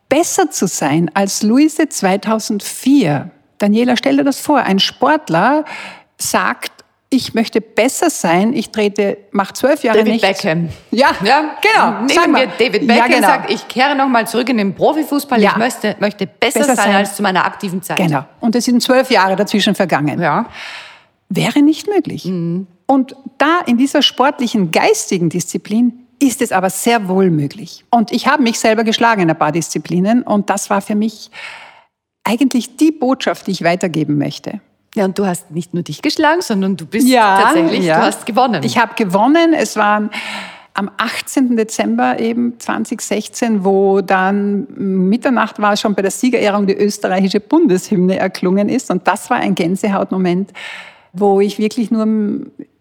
[0.09, 3.31] besser zu sein als Luise 2004.
[3.57, 4.59] Daniela, stell dir das vor.
[4.59, 5.63] Ein Sportler
[6.17, 6.71] sagt,
[7.09, 8.53] ich möchte besser sein.
[8.53, 10.27] Ich trete, mach zwölf Jahre David nichts.
[10.27, 10.69] Beckham.
[10.91, 12.01] Ja, ja genau.
[12.01, 13.27] Nehmen wir David Beckham ja, genau.
[13.27, 15.41] sagt, ich kehre nochmal zurück in den Profifußball.
[15.41, 15.51] Ja.
[15.51, 17.97] Ich möchte, möchte besser, besser sein, sein, als zu meiner aktiven Zeit.
[17.97, 18.23] Genau.
[18.39, 20.21] Und es sind zwölf Jahre dazwischen vergangen.
[20.21, 20.45] Ja.
[21.33, 22.25] Wäre nicht möglich.
[22.25, 22.67] Mhm.
[22.87, 27.85] Und da in dieser sportlichen, geistigen Disziplin ist es aber sehr wohl möglich.
[27.89, 31.31] Und ich habe mich selber geschlagen in ein paar Disziplinen und das war für mich
[32.25, 34.59] eigentlich die Botschaft, die ich weitergeben möchte.
[34.93, 37.99] Ja, und du hast nicht nur dich geschlagen, sondern du bist ja, tatsächlich, ja.
[37.99, 38.61] du hast gewonnen.
[38.63, 39.53] Ich habe gewonnen.
[39.53, 40.11] Es waren
[40.73, 41.55] am 18.
[41.55, 48.67] Dezember eben 2016, wo dann Mitternacht war schon bei der Siegerehrung die österreichische Bundeshymne erklungen
[48.67, 48.91] ist.
[48.91, 50.51] Und das war ein Gänsehautmoment,
[51.13, 52.07] wo ich wirklich nur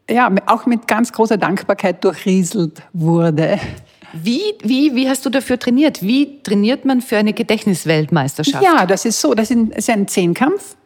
[0.08, 3.58] ja, auch mit ganz großer Dankbarkeit durchrieselt wurde.
[4.12, 6.02] Wie, wie, wie hast du dafür trainiert?
[6.02, 8.64] Wie trainiert man für eine Gedächtnisweltmeisterschaft?
[8.64, 9.34] Ja, das ist so.
[9.34, 10.76] Das ist ein Zehnkampf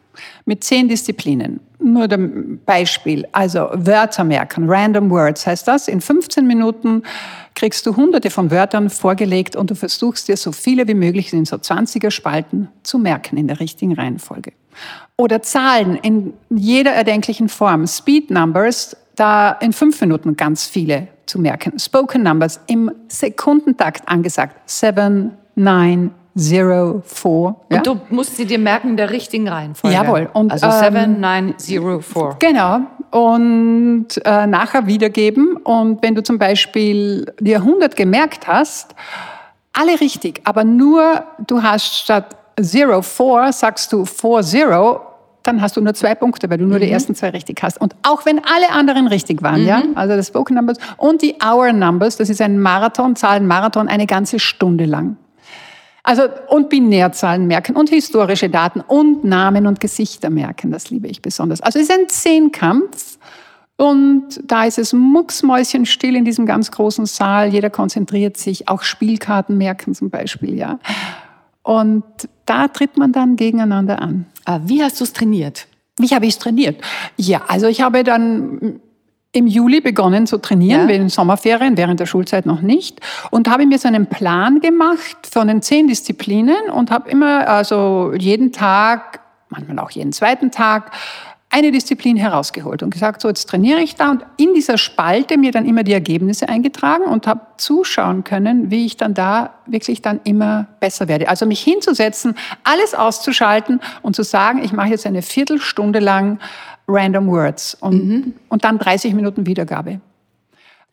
[0.45, 1.59] mit zehn Disziplinen.
[1.79, 3.27] Nur ein Beispiel.
[3.31, 5.87] Also Wörter merken, Random Words heißt das.
[5.87, 7.03] In 15 Minuten
[7.55, 11.45] kriegst du hunderte von Wörtern vorgelegt und du versuchst dir so viele wie möglich in
[11.45, 14.53] so 20er Spalten zu merken in der richtigen Reihenfolge.
[15.17, 17.87] Oder Zahlen in jeder erdenklichen Form.
[17.87, 21.79] Speed Numbers da in fünf Minuten ganz viele zu merken.
[21.79, 24.69] Spoken Numbers im Sekundentakt angesagt.
[24.69, 27.61] Seven, nine, zero, four.
[27.69, 27.77] Ja?
[27.77, 29.95] Und du musst sie dir merken in der richtigen Reihenfolge.
[29.95, 30.29] Jawohl.
[30.33, 32.35] Und, also seven, ähm, nine, zero, four.
[32.39, 32.81] Genau.
[33.11, 35.57] Und äh, nachher wiedergeben.
[35.57, 38.95] Und wenn du zum Beispiel dir 100 gemerkt hast,
[39.73, 45.01] alle richtig, aber nur du hast statt zero, four sagst du four, zero
[45.45, 46.83] dann hast du nur zwei Punkte, weil du nur mhm.
[46.83, 47.79] die ersten zwei richtig hast.
[47.79, 49.67] Und auch wenn alle anderen richtig waren, mhm.
[49.67, 54.07] ja, also das Spoken Numbers und die Hour Numbers, das ist ein Marathon, Zahlenmarathon, eine
[54.07, 55.17] ganze Stunde lang.
[56.03, 61.21] Also und Binärzahlen merken und historische Daten und Namen und Gesichter merken, das liebe ich
[61.21, 61.61] besonders.
[61.61, 63.17] Also es ist ein Zehnkampf
[63.77, 67.49] und da ist es mucksmäuschenstill in diesem ganz großen Saal.
[67.49, 70.79] Jeder konzentriert sich, auch Spielkarten merken zum Beispiel, ja.
[71.63, 72.03] Und
[72.45, 74.25] da tritt man dann gegeneinander an.
[74.45, 75.67] Ah, wie hast du es trainiert?
[75.97, 76.81] Wie habe ich es trainiert?
[77.17, 78.79] Ja, also ich habe dann
[79.31, 80.87] im Juli begonnen zu trainieren, ja.
[80.87, 83.01] während Sommerferien, während der Schulzeit noch nicht.
[83.31, 88.13] Und habe mir so einen Plan gemacht von den zehn Disziplinen und habe immer, also
[88.17, 90.91] jeden Tag, manchmal auch jeden zweiten Tag,
[91.55, 95.53] eine Disziplin herausgeholt und gesagt, so jetzt trainiere ich da und in dieser Spalte mir
[95.53, 100.19] dann immer die Ergebnisse eingetragen und habe zuschauen können, wie ich dann da wirklich dann
[100.25, 101.29] immer besser werde.
[101.29, 106.39] Also mich hinzusetzen, alles auszuschalten und zu sagen, ich mache jetzt eine Viertelstunde lang
[106.89, 108.33] Random Words und, mhm.
[108.49, 110.01] und dann 30 Minuten Wiedergabe.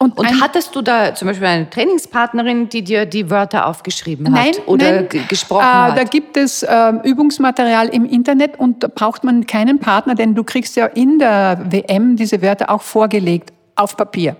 [0.03, 4.47] Und, und hattest du da zum Beispiel eine Trainingspartnerin, die dir die Wörter aufgeschrieben hat
[4.47, 5.09] nein, oder nein.
[5.29, 5.97] gesprochen äh, hat?
[5.97, 10.43] Da gibt es äh, Übungsmaterial im Internet und da braucht man keinen Partner, denn du
[10.43, 14.35] kriegst ja in der WM diese Wörter auch vorgelegt auf Papier.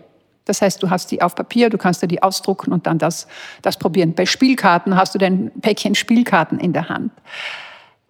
[0.47, 3.29] Das heißt, du hast die auf Papier, du kannst dir die ausdrucken und dann das,
[3.63, 4.15] das probieren.
[4.15, 7.13] Bei Spielkarten hast du dein Päckchen Spielkarten in der Hand.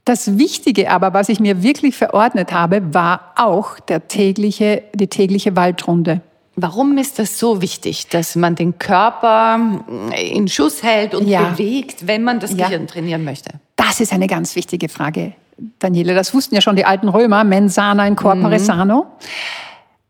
[0.06, 5.54] Das Wichtige aber, was ich mir wirklich verordnet habe, war auch der tägliche, die tägliche
[5.54, 6.22] Waldrunde.
[6.54, 9.84] Warum ist das so wichtig, dass man den Körper
[10.14, 11.50] in Schuss hält und ja.
[11.50, 12.66] bewegt, wenn man das ja.
[12.66, 13.52] Gehirn trainieren möchte?
[13.76, 15.32] Das ist eine ganz wichtige Frage,
[15.78, 16.14] Daniele.
[16.14, 18.64] Das wussten ja schon die alten Römer, mensana in corpore mhm.
[18.64, 19.06] sano.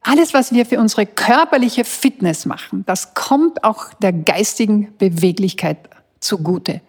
[0.02, 5.78] Alles, was wir für unsere körperliche Fitness machen, das kommt auch der geistigen Beweglichkeit
[6.22, 6.80] zugute.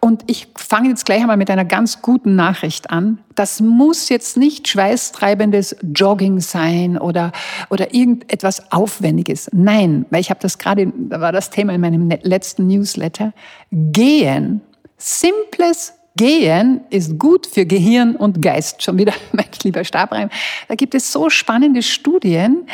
[0.00, 3.18] Und ich fange jetzt gleich einmal mit einer ganz guten Nachricht an.
[3.34, 7.32] Das muss jetzt nicht schweißtreibendes Jogging sein oder,
[7.70, 9.48] oder irgendetwas Aufwendiges.
[9.52, 13.32] Nein, weil ich habe das gerade, da war das Thema in meinem letzten Newsletter.
[13.70, 14.60] Gehen,
[14.98, 18.82] simples Gehen ist gut für Gehirn und Geist.
[18.82, 20.28] Schon wieder, mein lieber Stabreim.
[20.68, 22.66] Da gibt es so spannende Studien,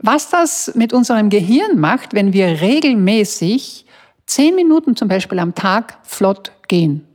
[0.00, 3.83] was das mit unserem Gehirn macht, wenn wir regelmäßig
[4.26, 7.06] zehn Minuten zum Beispiel am Tag flott gehen.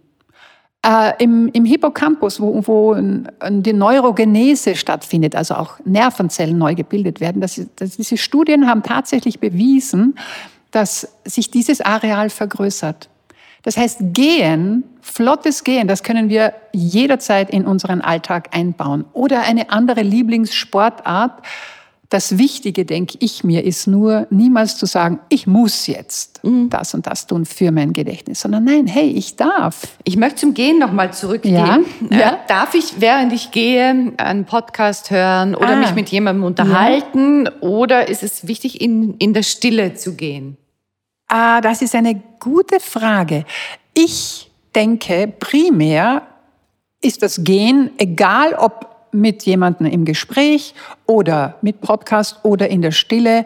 [0.86, 7.42] Äh, im, Im Hippocampus, wo, wo die Neurogenese stattfindet, also auch Nervenzellen neu gebildet werden,
[7.42, 10.18] das, das, diese Studien haben tatsächlich bewiesen,
[10.72, 13.10] dass sich dieses Areal vergrößert.
[13.64, 19.04] Das heißt, Gehen, flottes Gehen, das können wir jederzeit in unseren Alltag einbauen.
[19.12, 21.42] Oder eine andere Lieblingssportart.
[22.12, 26.68] Das Wichtige, denke ich mir, ist nur niemals zu sagen, ich muss jetzt mhm.
[26.72, 29.84] das und das tun für mein Gedächtnis, sondern nein, hey, ich darf.
[30.06, 31.54] Ich möchte zum Gehen nochmal zurückgehen.
[31.54, 31.78] Ja?
[32.10, 32.40] Äh, ja?
[32.48, 35.76] Darf ich, während ich gehe, einen Podcast hören oder ah.
[35.76, 37.46] mich mit jemandem unterhalten?
[37.46, 37.52] Ja.
[37.62, 40.58] Oder ist es wichtig, in, in der Stille zu gehen?
[41.28, 43.46] Ah, das ist eine gute Frage.
[43.94, 46.24] Ich denke, primär
[47.02, 50.74] ist das Gehen, egal ob mit jemandem im Gespräch
[51.06, 53.46] oder mit Podcast oder in der Stille,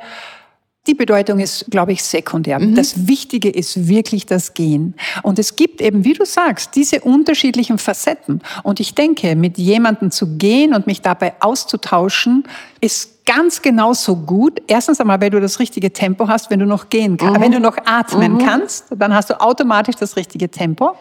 [0.85, 2.59] die Bedeutung ist, glaube ich, sekundär.
[2.59, 2.75] Mhm.
[2.75, 4.95] Das Wichtige ist wirklich das Gehen.
[5.21, 8.41] Und es gibt eben, wie du sagst, diese unterschiedlichen Facetten.
[8.63, 12.43] Und ich denke, mit jemandem zu gehen und mich dabei auszutauschen,
[12.81, 14.61] ist ganz genauso gut.
[14.67, 17.37] Erstens einmal, weil du das richtige Tempo hast, wenn du noch gehen kannst.
[17.37, 17.43] Mhm.
[17.43, 18.37] Wenn du noch atmen mhm.
[18.39, 20.97] kannst, dann hast du automatisch das richtige Tempo.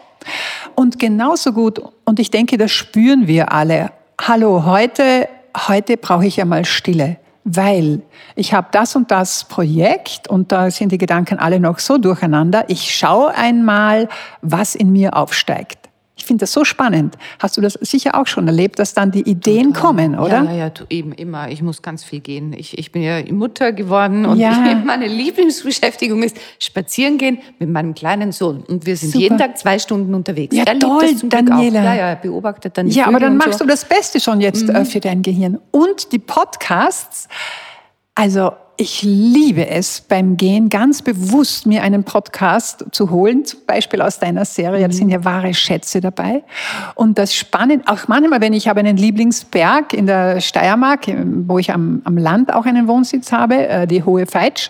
[0.75, 3.91] Und genauso gut, und ich denke, das spüren wir alle.
[4.21, 5.27] Hallo, heute,
[5.67, 8.01] heute brauche ich ja mal Stille weil
[8.35, 12.65] ich habe das und das Projekt und da sind die Gedanken alle noch so durcheinander.
[12.69, 14.07] Ich schaue einmal,
[14.41, 15.82] was in mir aufsteigt.
[16.15, 17.17] Ich finde das so spannend.
[17.39, 19.81] Hast du das sicher auch schon erlebt, dass dann die Ideen Total.
[19.81, 20.43] kommen, oder?
[20.43, 21.49] Ja, ja, eben immer.
[21.49, 22.53] Ich muss ganz viel gehen.
[22.53, 24.51] Ich, ich bin ja Mutter geworden und ja.
[24.51, 28.61] ich, meine Lieblingsbeschäftigung ist spazieren gehen mit meinem kleinen Sohn.
[28.61, 29.23] Und wir sind Super.
[29.23, 30.55] jeden Tag zwei Stunden unterwegs.
[30.55, 31.83] Ja, er toll, Daniela.
[31.83, 33.65] Ja, ja, er beobachtet dann die Ja, Vögel aber dann machst so.
[33.65, 34.85] du das Beste schon jetzt äh, mhm.
[34.85, 35.57] für dein Gehirn.
[35.71, 37.27] Und die Podcasts,
[38.15, 44.01] also ich liebe es beim Gehen ganz bewusst, mir einen Podcast zu holen, zum Beispiel
[44.01, 44.87] aus deiner Serie.
[44.87, 46.43] Da sind ja wahre Schätze dabei.
[46.95, 51.05] Und das Spannende, auch manchmal, wenn ich habe einen Lieblingsberg in der Steiermark,
[51.47, 54.69] wo ich am, am Land auch einen Wohnsitz habe, äh, die Hohe Feitsch.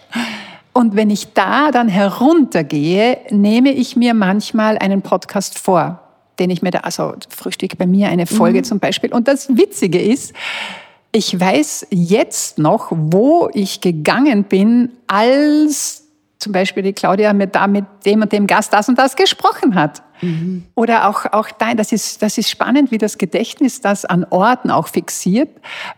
[0.73, 5.99] Und wenn ich da dann heruntergehe, nehme ich mir manchmal einen Podcast vor,
[6.39, 8.63] den ich mir da, also frühstücke bei mir eine Folge mhm.
[8.65, 9.13] zum Beispiel.
[9.13, 10.34] Und das Witzige ist,
[11.15, 16.04] ich weiß jetzt noch, wo ich gegangen bin, als
[16.39, 19.76] zum Beispiel die Claudia mit, da mit dem und dem Gast das und das gesprochen
[19.76, 20.04] hat.
[20.21, 20.63] Mhm.
[20.76, 24.71] Oder auch, auch dein, das ist, das ist spannend, wie das Gedächtnis das an Orten
[24.71, 25.49] auch fixiert,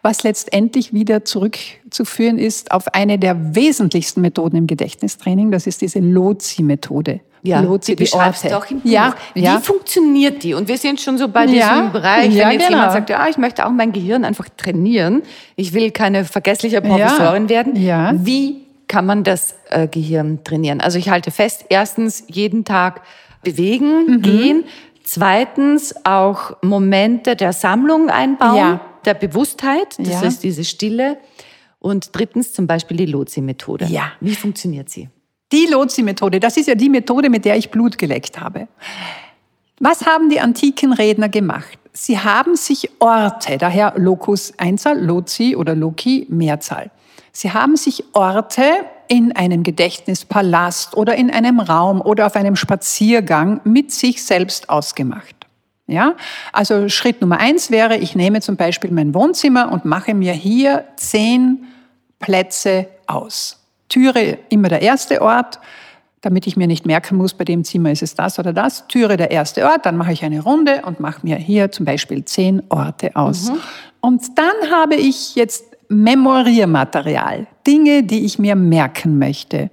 [0.03, 5.99] was letztendlich wieder zurückzuführen ist auf eine der wesentlichsten Methoden im Gedächtnistraining, das ist diese
[5.99, 8.89] Lozi-Methode ja, Lotse, die beschreibst auch im Buch.
[8.89, 9.57] Ja, ja.
[9.57, 10.53] Wie funktioniert die?
[10.53, 12.79] Und wir sind schon so bei diesem ja, Bereich, ja, wenn jetzt genau.
[12.79, 15.23] jemand sagt, ja, ich möchte auch mein Gehirn einfach trainieren,
[15.55, 17.75] ich will keine vergessliche Professorin werden.
[17.75, 18.13] Ja.
[18.15, 20.81] Wie kann man das äh, Gehirn trainieren?
[20.81, 23.01] Also ich halte fest, erstens jeden Tag
[23.43, 24.21] bewegen, mhm.
[24.21, 24.63] gehen.
[25.03, 28.81] Zweitens auch Momente der Sammlung einbauen, ja.
[29.05, 31.17] der Bewusstheit, das ist diese Stille.
[31.77, 33.85] Und drittens zum Beispiel die Lotsi-Methode.
[33.85, 34.13] Ja.
[34.19, 35.09] Wie funktioniert sie?
[35.51, 38.67] Die Lotsi-Methode, das ist ja die Methode, mit der ich Blut geleckt habe.
[39.79, 41.77] Was haben die antiken Redner gemacht?
[41.93, 46.91] Sie haben sich Orte, daher Locus Einzahl, Lozi oder Loki Mehrzahl.
[47.31, 48.63] Sie haben sich Orte
[49.07, 55.35] in einem Gedächtnispalast oder in einem Raum oder auf einem Spaziergang mit sich selbst ausgemacht.
[55.87, 56.15] Ja,
[56.51, 60.85] also Schritt Nummer eins wäre, ich nehme zum Beispiel mein Wohnzimmer und mache mir hier
[60.95, 61.65] zehn
[62.19, 63.64] Plätze aus.
[63.89, 65.59] Türe immer der erste Ort,
[66.21, 68.87] damit ich mir nicht merken muss, bei dem Zimmer ist es das oder das.
[68.87, 72.25] Türe der erste Ort, dann mache ich eine Runde und mache mir hier zum Beispiel
[72.25, 73.51] zehn Orte aus.
[73.51, 73.57] Mhm.
[74.01, 79.69] Und dann habe ich jetzt Memoriermaterial, Dinge, die ich mir merken möchte.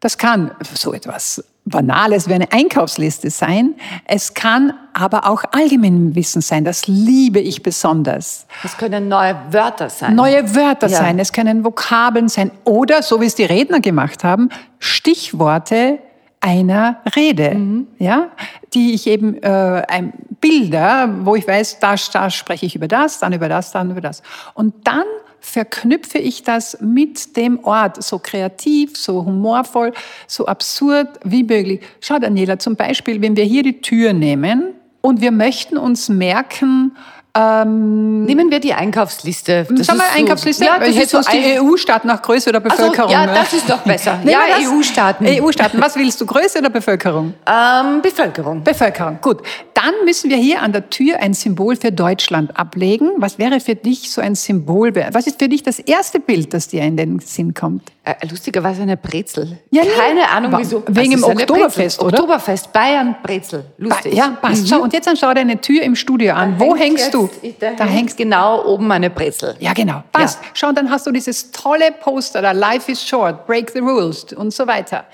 [0.00, 3.74] Das kann so etwas Banales wie eine Einkaufsliste sein.
[4.04, 6.64] Es kann aber auch Allgemeinwissen sein.
[6.64, 8.46] Das liebe ich besonders.
[8.64, 10.14] Es können neue Wörter sein.
[10.14, 10.98] Neue Wörter ja.
[10.98, 11.18] sein.
[11.18, 12.52] Es können Vokabeln sein.
[12.64, 14.48] Oder, so wie es die Redner gemacht haben,
[14.78, 15.98] Stichworte
[16.40, 17.88] einer Rede, mhm.
[17.98, 18.28] ja,
[18.72, 23.18] die ich eben äh, ein Bilder, wo ich weiß, da, da spreche ich über das,
[23.18, 24.22] dann über das, dann über das.
[24.54, 25.04] Und dann
[25.46, 29.92] verknüpfe ich das mit dem Ort, so kreativ, so humorvoll,
[30.26, 31.80] so absurd wie möglich.
[32.00, 36.96] Schau, Daniela, zum Beispiel, wenn wir hier die Tür nehmen und wir möchten uns merken,
[37.36, 39.66] ähm, Nehmen wir die Einkaufsliste.
[39.70, 40.64] Das Sag mal Einkaufsliste.
[40.64, 43.08] So, ja, das ist so die EU-Staaten nach Größe oder Bevölkerung.
[43.10, 44.18] So, ja, das ist doch besser.
[44.24, 45.26] ja, EU-Staaten.
[45.26, 45.80] EU-Staaten.
[45.80, 47.34] Was willst du, Größe oder Bevölkerung?
[47.46, 48.62] Ähm, Bevölkerung.
[48.62, 49.42] Bevölkerung, gut.
[49.74, 53.10] Dann müssen wir hier an der Tür ein Symbol für Deutschland ablegen.
[53.18, 54.94] Was wäre für dich so ein Symbol?
[55.12, 57.92] Was ist für dich das erste Bild, das dir in den Sinn kommt?
[58.04, 59.58] Äh, lustigerweise eine Brezel.
[59.70, 60.82] Ja, Keine Ahnung wieso.
[60.86, 62.18] Wegen dem Oktoberfest, oder?
[62.18, 63.64] Oktoberfest, Bayern, Brezel.
[63.78, 64.14] Lustig.
[64.14, 64.62] Ja, passt.
[64.62, 64.66] Mhm.
[64.68, 66.56] Schau, und jetzt dann schau deine Tür im Studio an.
[66.58, 67.25] Da Wo hängst du?
[67.60, 69.56] Da, da hängst genau oben eine Brezel.
[69.58, 70.02] Ja, genau.
[70.12, 70.40] Passt.
[70.42, 70.48] Ja.
[70.54, 74.52] Schau, dann hast du dieses tolle Poster da, Life is short, break the rules und
[74.52, 75.04] so weiter.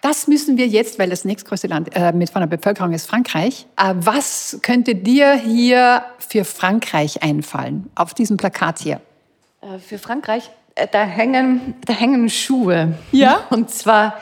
[0.00, 3.66] Das müssen wir jetzt, weil das nächstgrößte Land äh, mit von der Bevölkerung ist Frankreich.
[3.76, 9.00] Äh, was könnte dir hier für Frankreich einfallen auf diesem Plakat hier?
[9.62, 12.98] Äh, für Frankreich, äh, da hängen, da hängen Schuhe.
[13.12, 13.44] Ja.
[13.48, 14.20] Und zwar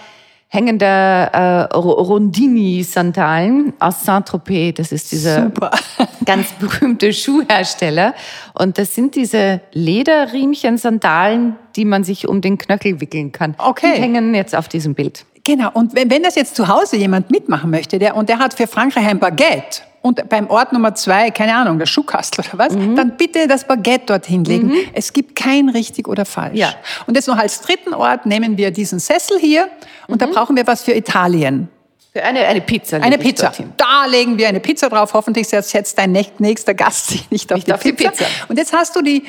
[0.52, 4.74] hängen da äh, Rondini-Sandalen aus Saint-Tropez.
[4.74, 5.50] Das ist dieser
[6.26, 8.14] ganz berühmte Schuhhersteller.
[8.52, 13.54] Und das sind diese Lederriemchen-Sandalen, die man sich um den Knöchel wickeln kann.
[13.56, 13.94] Okay.
[13.96, 15.24] Die hängen jetzt auf diesem Bild.
[15.44, 15.70] Genau.
[15.72, 18.66] Und wenn, wenn das jetzt zu Hause jemand mitmachen möchte, der, und der hat für
[18.66, 22.96] Frankreich ein Baguette, und beim Ort Nummer zwei, keine Ahnung, der Schuhkastel oder was, mhm.
[22.96, 24.66] dann bitte das Baguette dorthin legen.
[24.68, 24.78] Mhm.
[24.92, 26.56] Es gibt kein richtig oder falsch.
[26.56, 26.74] Ja.
[27.06, 29.68] Und jetzt noch als dritten Ort nehmen wir diesen Sessel hier
[30.08, 30.18] und mhm.
[30.18, 31.68] da brauchen wir was für Italien.
[32.12, 32.98] Für eine, eine Pizza.
[32.98, 33.46] Eine Pizza.
[33.46, 33.72] Dorthin.
[33.78, 35.14] Da legen wir eine Pizza drauf.
[35.14, 37.96] Hoffentlich setzt jetzt dein nächster Gast sich nicht auf, nicht die, auf Pizza.
[37.96, 38.24] die Pizza.
[38.48, 39.24] Und jetzt hast du die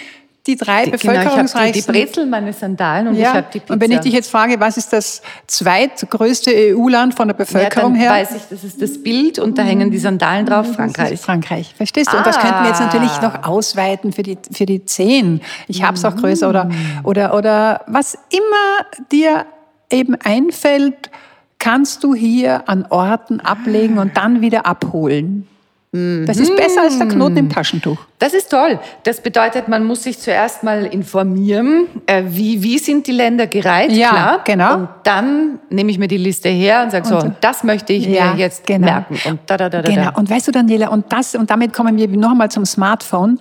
[0.45, 1.61] die drei die, bevölkerungsreichsten.
[1.61, 3.29] Genau, ich die, die Brezel, meine Sandalen und ja.
[3.29, 3.73] ich habe die Pizza.
[3.73, 8.09] Und wenn ich dich jetzt frage, was ist das zweitgrößte EU-Land von der Bevölkerung ja,
[8.09, 8.21] dann her?
[8.21, 11.19] weiß ich, das ist das Bild und da hängen die Sandalen drauf, Frankreich.
[11.19, 12.15] Frankreich, verstehst du?
[12.15, 12.19] Ah.
[12.19, 15.41] Und das könnten wir jetzt natürlich noch ausweiten für die, für die zehn.
[15.67, 16.69] Ich habe es auch größer oder,
[17.03, 19.45] oder, oder was immer dir
[19.89, 21.09] eben einfällt,
[21.57, 25.47] kannst du hier an Orten ablegen und dann wieder abholen.
[25.93, 27.99] Das ist besser als der Knoten im Taschentuch.
[28.17, 28.79] Das ist toll.
[29.03, 33.91] Das bedeutet, man muss sich zuerst mal informieren, äh, wie, wie sind die Länder gereiht,
[33.91, 34.41] ja, klar.
[34.43, 34.75] genau.
[34.75, 38.07] Und dann nehme ich mir die Liste her und sage so, und, das möchte ich
[38.07, 38.87] ja, mir jetzt genau.
[38.87, 39.19] merken.
[39.23, 40.17] Und da, da, da, da, genau.
[40.17, 43.39] Und weißt du, Daniela, und das, und damit kommen wir noch einmal zum Smartphone.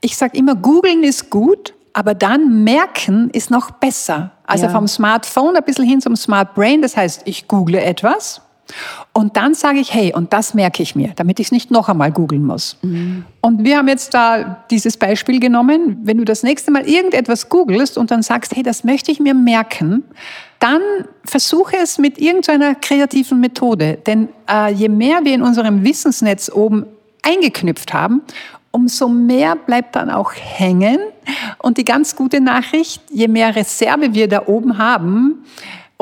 [0.00, 4.30] Ich sage immer, googeln ist gut, aber dann merken ist noch besser.
[4.44, 4.70] Also ja.
[4.70, 6.80] vom Smartphone ein bisschen hin zum Smart Brain.
[6.80, 8.40] Das heißt, ich google etwas
[9.12, 11.88] und dann sage ich, hey, und das merke ich mir, damit ich es nicht noch
[11.88, 12.78] einmal googeln muss.
[12.82, 13.24] Mhm.
[13.40, 15.98] Und wir haben jetzt da dieses Beispiel genommen.
[16.02, 19.34] Wenn du das nächste Mal irgendetwas googelst und dann sagst, hey, das möchte ich mir
[19.34, 20.04] merken,
[20.58, 20.80] dann
[21.24, 23.98] versuche es mit irgendeiner kreativen Methode.
[24.06, 26.86] Denn äh, je mehr wir in unserem Wissensnetz oben
[27.22, 28.22] eingeknüpft haben,
[28.70, 30.98] umso mehr bleibt dann auch hängen.
[31.58, 35.44] Und die ganz gute Nachricht, je mehr Reserve wir da oben haben,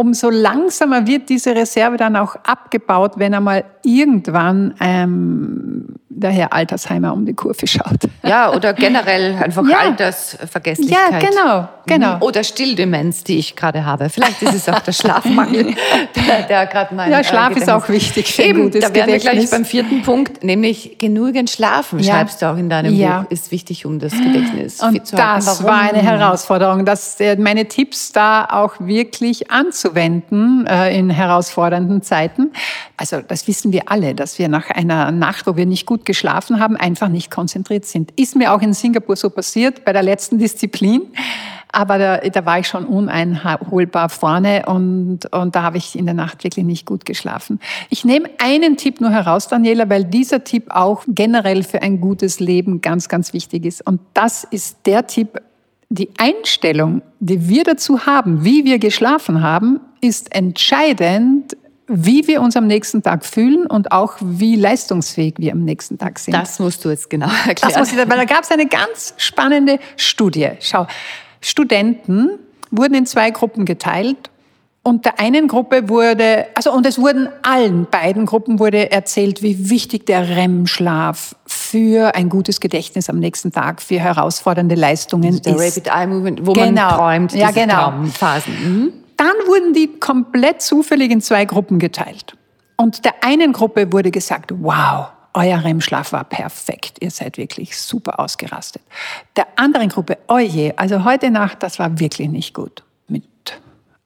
[0.01, 7.13] umso langsamer wird diese Reserve dann auch abgebaut, wenn einmal irgendwann ähm, der Herr Altersheimer
[7.13, 8.01] um die Kurve schaut.
[8.23, 9.79] Ja, oder generell einfach ja.
[9.79, 11.13] Altersvergesslichkeit.
[11.13, 12.17] Ja, genau, genau.
[12.17, 12.23] Mhm.
[12.23, 14.09] Oder Stilldemenz, die ich gerade habe.
[14.11, 15.75] Vielleicht ist es auch der Schlafmangel,
[16.17, 19.19] der, der gerade mein Ja, Schlaf ist auch wichtig für Eben, gutes da wären wir
[19.19, 22.15] gleich beim vierten Punkt, nämlich genügend schlafen, ja.
[22.15, 23.21] schreibst du auch in deinem ja.
[23.23, 25.47] Buch, ist wichtig, um das Gedächtnis Und zu halten.
[25.47, 32.03] das war eine Herausforderung, dass äh, meine Tipps da auch wirklich anzuwenden äh, in herausfordernden
[32.03, 32.53] Zeiten.
[32.97, 36.61] Also das wissen wir alle, dass wir nach einer Nacht, wo wir nicht gut geschlafen
[36.61, 38.13] haben, einfach nicht konzentriert sind.
[38.17, 41.03] Ist mir auch in Singapur so passiert bei der letzten Disziplin.
[41.73, 46.15] Aber da, da war ich schon uneinholbar vorne und, und da habe ich in der
[46.15, 47.61] Nacht wirklich nicht gut geschlafen.
[47.91, 52.41] Ich nehme einen Tipp nur heraus, Daniela, weil dieser Tipp auch generell für ein gutes
[52.41, 53.87] Leben ganz, ganz wichtig ist.
[53.87, 55.41] Und das ist der Tipp,
[55.91, 61.57] die Einstellung, die wir dazu haben, wie wir geschlafen haben, ist entscheidend
[61.93, 66.21] wie wir uns am nächsten Tag fühlen und auch wie leistungsfähig wir am nächsten Tag
[66.21, 66.35] sind.
[66.35, 67.75] Das musst du jetzt genau erklären.
[67.75, 70.51] Das muss ich, weil da gab es eine ganz spannende Studie.
[70.61, 70.87] Schau,
[71.41, 72.39] Studenten
[72.71, 74.30] wurden in zwei Gruppen geteilt
[74.83, 79.69] und der einen Gruppe wurde, also und es wurden allen beiden Gruppen wurde erzählt, wie
[79.69, 85.57] wichtig der REM-Schlaf für ein gutes Gedächtnis am nächsten Tag, für herausfordernde Leistungen also der
[85.57, 85.77] ist.
[85.77, 86.83] Rapid Eye Movement, wo genau.
[86.83, 87.91] man träumt, ja, genau.
[87.91, 88.55] Traumphasen.
[88.63, 88.93] Mhm.
[89.19, 92.37] Dann wurden die komplett zufällig in zwei Gruppen geteilt.
[92.77, 98.19] Und der einen Gruppe wurde gesagt, wow, euer REM-Schlaf war perfekt, ihr seid wirklich super
[98.19, 98.81] ausgerastet.
[99.37, 102.83] Der anderen Gruppe, oje, also heute Nacht, das war wirklich nicht gut.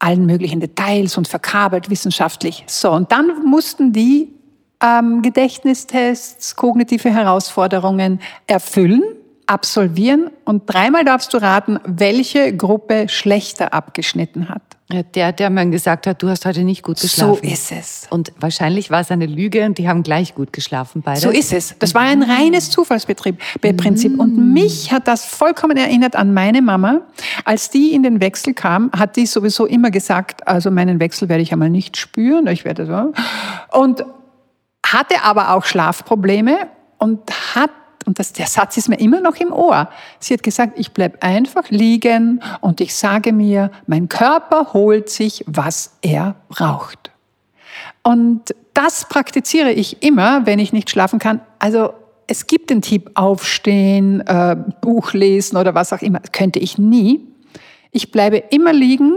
[0.05, 2.65] Allen möglichen Details und verkabelt wissenschaftlich.
[2.67, 4.35] So, und dann mussten die
[4.83, 9.03] ähm, Gedächtnistests, kognitive Herausforderungen erfüllen
[9.47, 14.63] absolvieren und dreimal darfst du raten, welche Gruppe schlechter abgeschnitten hat.
[14.93, 17.39] Ja, Der, der mir gesagt hat, du hast heute nicht gut geschlafen.
[17.43, 18.07] So ist es.
[18.11, 21.21] Und wahrscheinlich war es eine Lüge und die haben gleich gut geschlafen beide.
[21.21, 21.75] So ist es.
[21.79, 23.39] Das war ein reines Zufallsbetrieb,
[23.79, 24.19] Prinzip.
[24.21, 27.01] Und mich hat das vollkommen erinnert an meine Mama.
[27.47, 31.43] Als die in den Wechsel kam, hat die sowieso immer gesagt, also meinen Wechsel werde
[31.43, 32.47] ich einmal nicht spüren.
[32.47, 33.13] Ich werde so.
[33.79, 34.05] Und
[34.87, 36.69] hatte aber auch Schlafprobleme
[36.99, 37.21] und
[37.55, 37.71] hat
[38.07, 39.89] und das, der Satz ist mir immer noch im Ohr.
[40.19, 45.45] Sie hat gesagt, ich bleib einfach liegen und ich sage mir, mein Körper holt sich,
[45.47, 47.11] was er braucht.
[48.03, 51.41] Und das praktiziere ich immer, wenn ich nicht schlafen kann.
[51.59, 51.95] Also
[52.27, 56.21] es gibt den Tipp aufstehen, äh, Buch lesen oder was auch immer.
[56.33, 57.21] Könnte ich nie.
[57.91, 59.15] Ich bleibe immer liegen,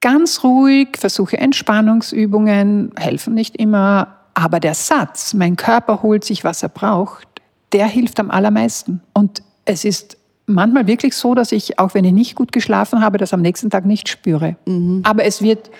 [0.00, 4.16] ganz ruhig, versuche Entspannungsübungen, helfen nicht immer.
[4.34, 7.26] Aber der Satz, mein Körper holt sich, was er braucht,
[7.72, 9.00] der hilft am allermeisten.
[9.12, 10.16] Und es ist
[10.46, 13.70] manchmal wirklich so, dass ich, auch wenn ich nicht gut geschlafen habe, das am nächsten
[13.70, 14.56] Tag nicht spüre.
[15.04, 15.70] Aber es wird,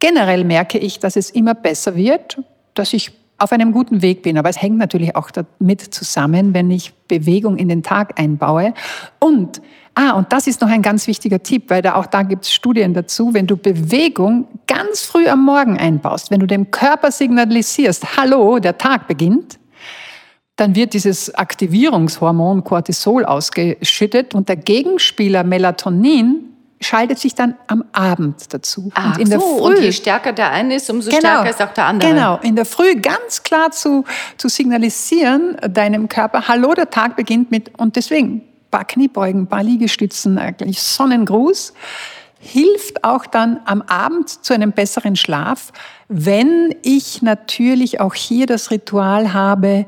[0.00, 2.38] generell merke ich, dass es immer besser wird,
[2.74, 4.38] dass ich auf einem guten Weg bin.
[4.38, 8.72] Aber es hängt natürlich auch damit zusammen, wenn ich Bewegung in den Tag einbaue.
[9.18, 9.60] Und,
[9.94, 12.52] ah, und das ist noch ein ganz wichtiger Tipp, weil da auch da gibt es
[12.52, 18.16] Studien dazu, wenn du Bewegung ganz früh am Morgen einbaust, wenn du dem Körper signalisierst,
[18.16, 19.58] hallo, der Tag beginnt,
[20.56, 28.52] dann wird dieses Aktivierungshormon Cortisol ausgeschüttet und der Gegenspieler Melatonin schaltet sich dann am Abend
[28.52, 28.90] dazu.
[28.94, 31.62] Ach und in der so, Früh und je stärker der eine ist, umso stärker ist
[31.62, 32.10] auch der andere.
[32.10, 34.04] Genau, in der Früh ganz klar zu,
[34.36, 40.38] zu signalisieren deinem Körper, hallo, der Tag beginnt mit, und deswegen, paar Kniebeugen, paar Liegestützen,
[40.38, 41.72] eigentlich Sonnengruß,
[42.38, 45.72] hilft auch dann am Abend zu einem besseren Schlaf,
[46.08, 49.86] wenn ich natürlich auch hier das Ritual habe,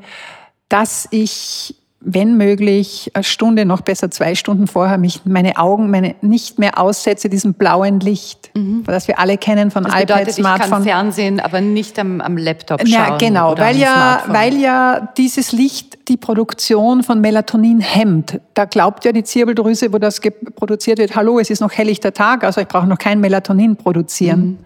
[0.69, 6.15] dass ich wenn möglich, eine Stunde, noch besser zwei Stunden vorher, mich meine Augen meine,
[6.21, 8.51] nicht mehr aussetze, diesem blauen Licht,
[8.85, 10.83] das wir alle kennen von Das iPad, bedeutet, ich kann Smartphone.
[10.83, 12.89] Fernsehen, aber nicht am, am Laptop schauen.
[12.89, 14.33] Ja, genau, oder weil am ja, Smartphone.
[14.33, 18.39] weil ja dieses Licht die Produktion von Melatonin hemmt.
[18.53, 20.21] Da glaubt ja die Zirbeldrüse, wo das
[20.55, 24.59] produziert wird, hallo, es ist noch helllichter Tag, also ich brauche noch kein Melatonin produzieren.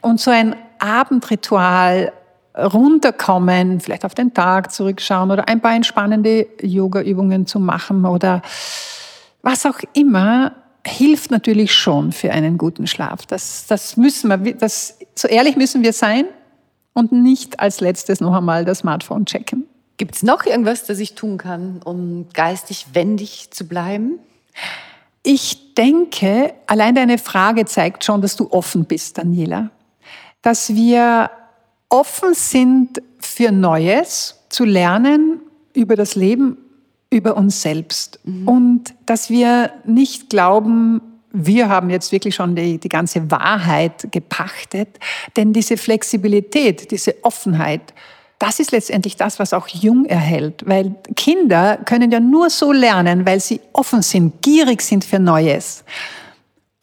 [0.00, 2.12] Und so ein Abendritual
[2.56, 8.42] runterkommen, vielleicht auf den Tag zurückschauen oder ein paar entspannende Yoga-Übungen zu machen oder
[9.42, 10.52] was auch immer,
[10.86, 13.26] hilft natürlich schon für einen guten Schlaf.
[13.26, 16.26] Das, das müssen wir, das, so ehrlich müssen wir sein
[16.92, 19.66] und nicht als letztes noch einmal das Smartphone checken.
[19.96, 24.18] Gibt es noch irgendwas, das ich tun kann, um geistig wendig zu bleiben?
[25.22, 29.70] Ich denke, allein deine Frage zeigt schon, dass du offen bist, Daniela.
[30.42, 31.30] Dass wir
[31.92, 35.40] offen sind für Neues, zu lernen
[35.74, 36.56] über das Leben,
[37.10, 38.18] über uns selbst.
[38.46, 41.00] Und dass wir nicht glauben,
[41.32, 44.88] wir haben jetzt wirklich schon die, die ganze Wahrheit gepachtet.
[45.36, 47.92] Denn diese Flexibilität, diese Offenheit,
[48.38, 50.62] das ist letztendlich das, was auch jung erhält.
[50.66, 55.84] Weil Kinder können ja nur so lernen, weil sie offen sind, gierig sind für Neues.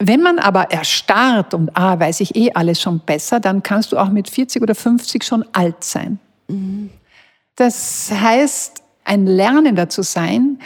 [0.02, 3.98] Wenn man aber erstarrt und, ah, weiß ich eh alles schon besser, dann kannst du
[3.98, 6.18] auch mit 40 oder 50 schon alt sein.
[7.56, 10.58] Das heißt, ein Lernender zu sein,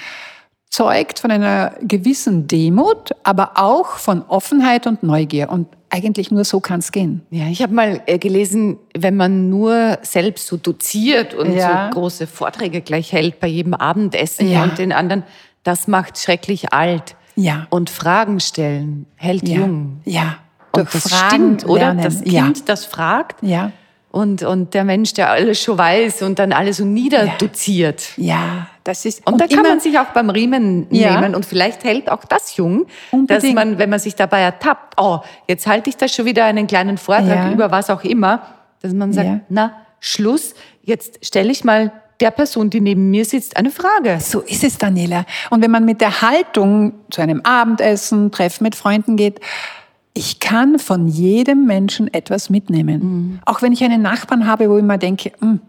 [0.70, 5.50] zeugt von einer gewissen Demut, aber auch von Offenheit und Neugier.
[5.50, 7.22] Und eigentlich nur so kann es gehen.
[7.30, 11.90] Ja, ich habe mal äh, gelesen, wenn man nur selbst so doziert und Ja.
[11.92, 14.64] so große Vorträge gleich hält bei jedem Abendessen Ja.
[14.64, 15.22] und den anderen,
[15.62, 17.14] das macht schrecklich alt.
[17.36, 17.66] Ja.
[17.70, 19.58] Und Fragen stellen hält Ja.
[19.58, 20.00] jung.
[20.04, 20.36] Ja.
[20.72, 21.80] Und das Fragen stimmt, oder?
[21.80, 22.02] lernen.
[22.02, 22.52] Das Kind, Ja.
[22.66, 23.42] das fragt.
[23.42, 23.70] Ja.
[24.10, 28.16] Und, und der Mensch, der alles schon weiß und dann alles so niederdoziert.
[28.16, 29.26] Ja, das ist.
[29.26, 31.20] Und, da kann man sich auch beim Riemen Ja.
[31.20, 33.54] nehmen und vielleicht hält auch das jung, dass Unbedingt.
[33.56, 35.18] man, wenn man sich dabei ertappt, oh,
[35.48, 37.50] jetzt halte ich da schon wieder einen kleinen Vortrag Ja.
[37.52, 38.42] über was auch immer,
[38.82, 41.90] dass man sagt, na, Schluss, jetzt stelle ich mal
[42.20, 44.18] der Person, die neben mir sitzt, eine Frage.
[44.20, 45.26] So ist es, Daniela.
[45.50, 49.40] Und wenn man mit der Haltung zu einem Abendessen, Treffen mit Freunden geht,
[50.14, 53.40] ich kann von jedem Menschen etwas mitnehmen.
[53.44, 55.60] Auch wenn ich einen Nachbarn habe, wo ich mir denke, "Hm,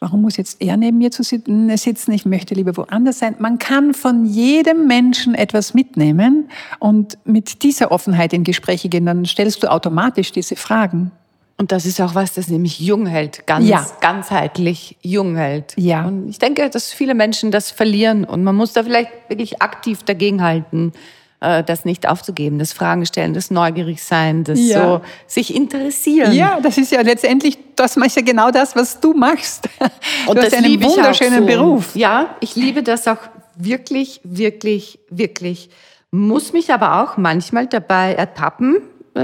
[0.00, 2.12] warum muss jetzt er neben mir zu sitzen, sitzen?
[2.12, 3.36] Ich möchte lieber woanders sein.
[3.38, 6.48] Man kann von jedem Menschen etwas mitnehmen
[6.78, 11.12] und mit dieser Offenheit in Gespräche gehen, dann stellst du automatisch diese Fragen.
[11.60, 13.86] Und das ist auch was, das nämlich jung hält, ganz Ja.
[14.00, 15.74] ganzheitlich jung hält.
[15.76, 16.06] Ja.
[16.06, 20.02] Und ich denke, dass viele Menschen das verlieren und man muss da vielleicht wirklich aktiv
[20.02, 20.92] dagegenhalten,
[21.40, 24.82] äh, das nicht aufzugeben, das Fragen stellen, das neugierig sein, das Ja.
[24.82, 26.32] so sich interessieren.
[26.32, 29.68] Ja, das ist ja letztendlich, das ist ja genau das, was du machst.
[30.26, 31.46] Und du hast einen liebe ich auch wunderschönen so.
[31.46, 31.94] Beruf.
[31.94, 33.18] Ja, ich liebe das auch
[33.54, 35.68] wirklich, wirklich, wirklich.
[36.10, 38.78] Muss mich aber auch manchmal dabei ertappen,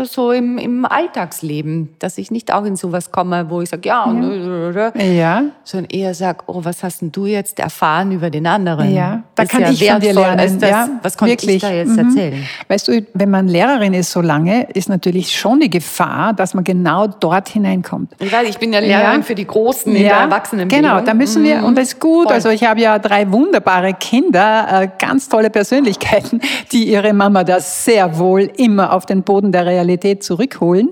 [0.04, 4.12] so im, im Alltagsleben, dass ich nicht auch in sowas komme, wo ich sage, ja,
[4.12, 5.02] ja.
[5.04, 5.42] ja.
[5.62, 8.92] sondern eher sage, oh, was hast denn du jetzt erfahren über den anderen?
[8.92, 10.58] Ja, da kann ja ich von dir lernen.
[10.58, 11.56] Das, ja, was konnte wirklich.
[11.56, 11.98] ich da jetzt mhm.
[11.98, 12.46] erzählen?
[12.68, 16.64] Weißt du, wenn man Lehrerin ist so lange, ist natürlich schon die Gefahr, dass man
[16.64, 18.12] genau dort hineinkommt.
[18.18, 19.22] Ich weiß, ich bin ja Lehrerin ja.
[19.22, 20.90] für die Großen in der Erwachsenenbildung.
[20.90, 22.34] Genau, da müssen wir, und das ist gut, Voll.
[22.34, 26.40] also ich habe ja drei wunderbare Kinder, äh, ganz tolle Persönlichkeiten,
[26.72, 30.90] die ihre Mama da sehr wohl immer auf den Boden der Realität zurück zurückholen.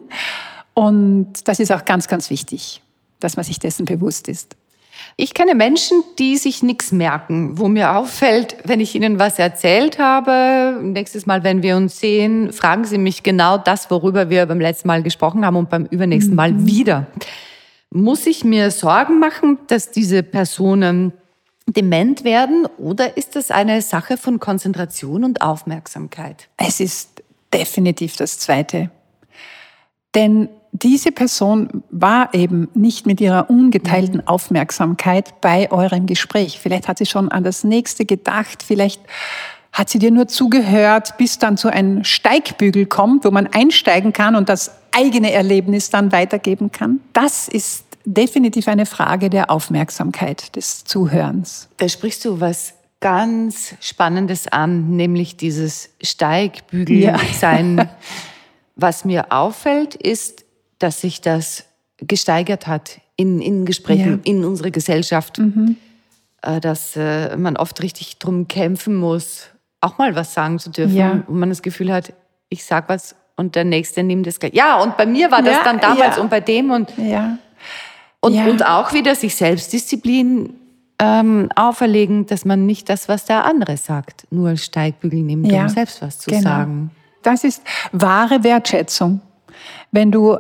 [0.75, 2.83] Und das ist auch ganz, ganz wichtig,
[3.21, 4.57] dass man sich dessen bewusst ist.
[5.17, 9.99] Ich kenne Menschen, die sich nichts merken, wo mir auffällt, wenn ich ihnen was erzählt
[9.99, 14.61] habe, nächstes Mal, wenn wir uns sehen, fragen sie mich genau das, worüber wir beim
[14.61, 16.67] letzten Mal gesprochen haben und beim übernächsten Mal mhm.
[16.67, 17.07] wieder.
[17.91, 21.13] Muss ich mir Sorgen machen, dass diese Personen
[21.67, 26.49] dement werden oder ist das eine Sache von Konzentration und Aufmerksamkeit?
[26.57, 27.14] Es ist
[27.59, 28.91] definitiv das Zweite.
[30.15, 34.29] Denn diese Person war eben nicht mit ihrer ungeteilten mhm.
[34.29, 36.59] Aufmerksamkeit bei eurem Gespräch.
[36.61, 39.01] Vielleicht hat sie schon an das nächste gedacht, vielleicht
[39.73, 44.37] hat sie dir nur zugehört, bis dann zu einem Steigbügel kommt, wo man einsteigen kann
[44.37, 47.01] und das eigene Erlebnis dann weitergeben kann.
[47.13, 51.69] Das ist definitiv eine Frage der Aufmerksamkeit, des Zuhörens.
[51.79, 52.75] Da sprichst du was
[53.05, 57.77] ganz Spannendes an, nämlich dieses Steigbügel sein.
[57.77, 57.91] Ja.
[58.77, 60.47] Was mir auffällt, ist,
[60.79, 61.67] dass sich das
[61.99, 64.33] gesteigert hat in, in Gesprächen, ja.
[64.33, 65.39] in unserer Gesellschaft.
[65.39, 65.77] Mhm.
[66.41, 69.49] Äh, dass äh, man oft richtig drum kämpfen muss,
[69.83, 70.97] auch mal was sagen zu dürfen.
[70.97, 71.23] Ja.
[71.27, 72.15] Und man das Gefühl hat,
[72.49, 74.39] ich sag was und der Nächste nimmt das.
[74.53, 77.37] Ja, und bei mir war das ja, dann damals und bei dem und, ja.
[78.21, 80.55] Und, und auch wieder sich Selbstdisziplin
[80.99, 86.01] ähm, auferlegen, dass man nicht das, was der andere sagt, nur Steigbügel nimmt, um selbst
[86.03, 86.43] was zu genau.
[86.43, 86.91] sagen.
[87.23, 89.21] Das ist wahre Wertschätzung.
[89.91, 90.39] Wenn du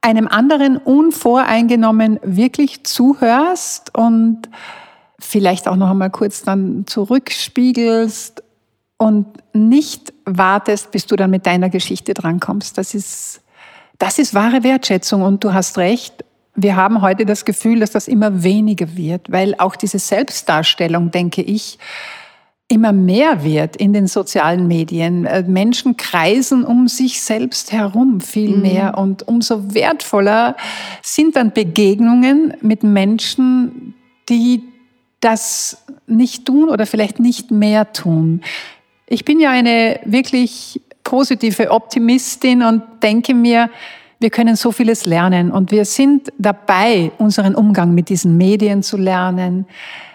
[0.00, 4.48] einem anderen unvoreingenommen wirklich zuhörst und
[5.18, 8.42] vielleicht auch noch einmal kurz dann zurückspiegelst
[8.96, 12.78] und nicht wartest, bis du dann mit deiner Geschichte drankommst.
[12.78, 13.40] Das ist,
[13.98, 16.24] das ist wahre Wertschätzung und du hast recht.
[16.60, 21.40] Wir haben heute das Gefühl, dass das immer weniger wird, weil auch diese Selbstdarstellung, denke
[21.40, 21.78] ich,
[22.66, 25.24] immer mehr wird in den sozialen Medien.
[25.24, 28.62] Äh, Menschen kreisen um sich selbst herum viel mhm.
[28.62, 30.56] mehr und umso wertvoller
[31.00, 33.94] sind dann Begegnungen mit Menschen,
[34.28, 34.64] die
[35.20, 38.42] das nicht tun oder vielleicht nicht mehr tun.
[39.06, 43.70] Ich bin ja eine wirklich positive Optimistin und denke mir,
[44.20, 48.96] wir können so vieles lernen und wir sind dabei, unseren Umgang mit diesen Medien zu
[48.96, 49.66] lernen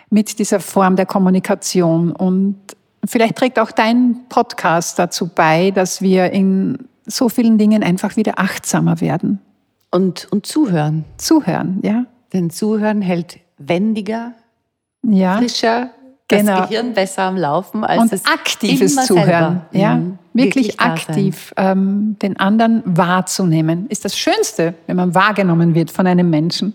[0.09, 2.11] mit dieser Form der Kommunikation.
[2.11, 2.57] Und
[3.05, 8.39] vielleicht trägt auch dein Podcast dazu bei, dass wir in so vielen Dingen einfach wieder
[8.39, 9.39] achtsamer werden.
[9.91, 11.05] Und, und zuhören.
[11.17, 12.05] Zuhören, ja.
[12.31, 14.33] Denn Zuhören hält wendiger,
[15.03, 15.37] ja.
[15.37, 15.89] frischer,
[16.27, 16.59] genau.
[16.59, 19.65] das Gehirn besser am Laufen als und aktives Zuhören, selber.
[19.71, 20.17] ja, mhm.
[20.33, 26.07] wirklich, wirklich aktiv ähm, den anderen wahrzunehmen, ist das Schönste, wenn man wahrgenommen wird von
[26.07, 26.73] einem Menschen.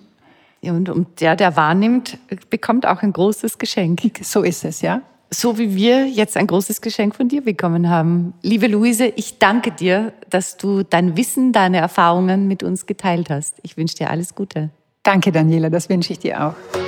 [0.62, 2.18] Und, und der, der wahrnimmt,
[2.50, 4.00] bekommt auch ein großes Geschenk.
[4.22, 5.02] So ist es, ja.
[5.30, 8.32] So wie wir jetzt ein großes Geschenk von dir bekommen haben.
[8.42, 13.56] Liebe Luise, ich danke dir, dass du dein Wissen, deine Erfahrungen mit uns geteilt hast.
[13.62, 14.70] Ich wünsche dir alles Gute.
[15.02, 16.87] Danke, Daniela, das wünsche ich dir auch.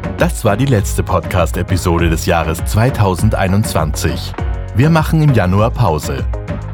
[0.21, 4.31] Das war die letzte Podcast-Episode des Jahres 2021.
[4.75, 6.23] Wir machen im Januar Pause.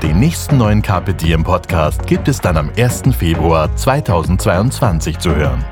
[0.04, 3.04] Den nächsten neuen Carpe Diem Podcast gibt es dann am 1.
[3.16, 5.64] Februar 2022 zu hören.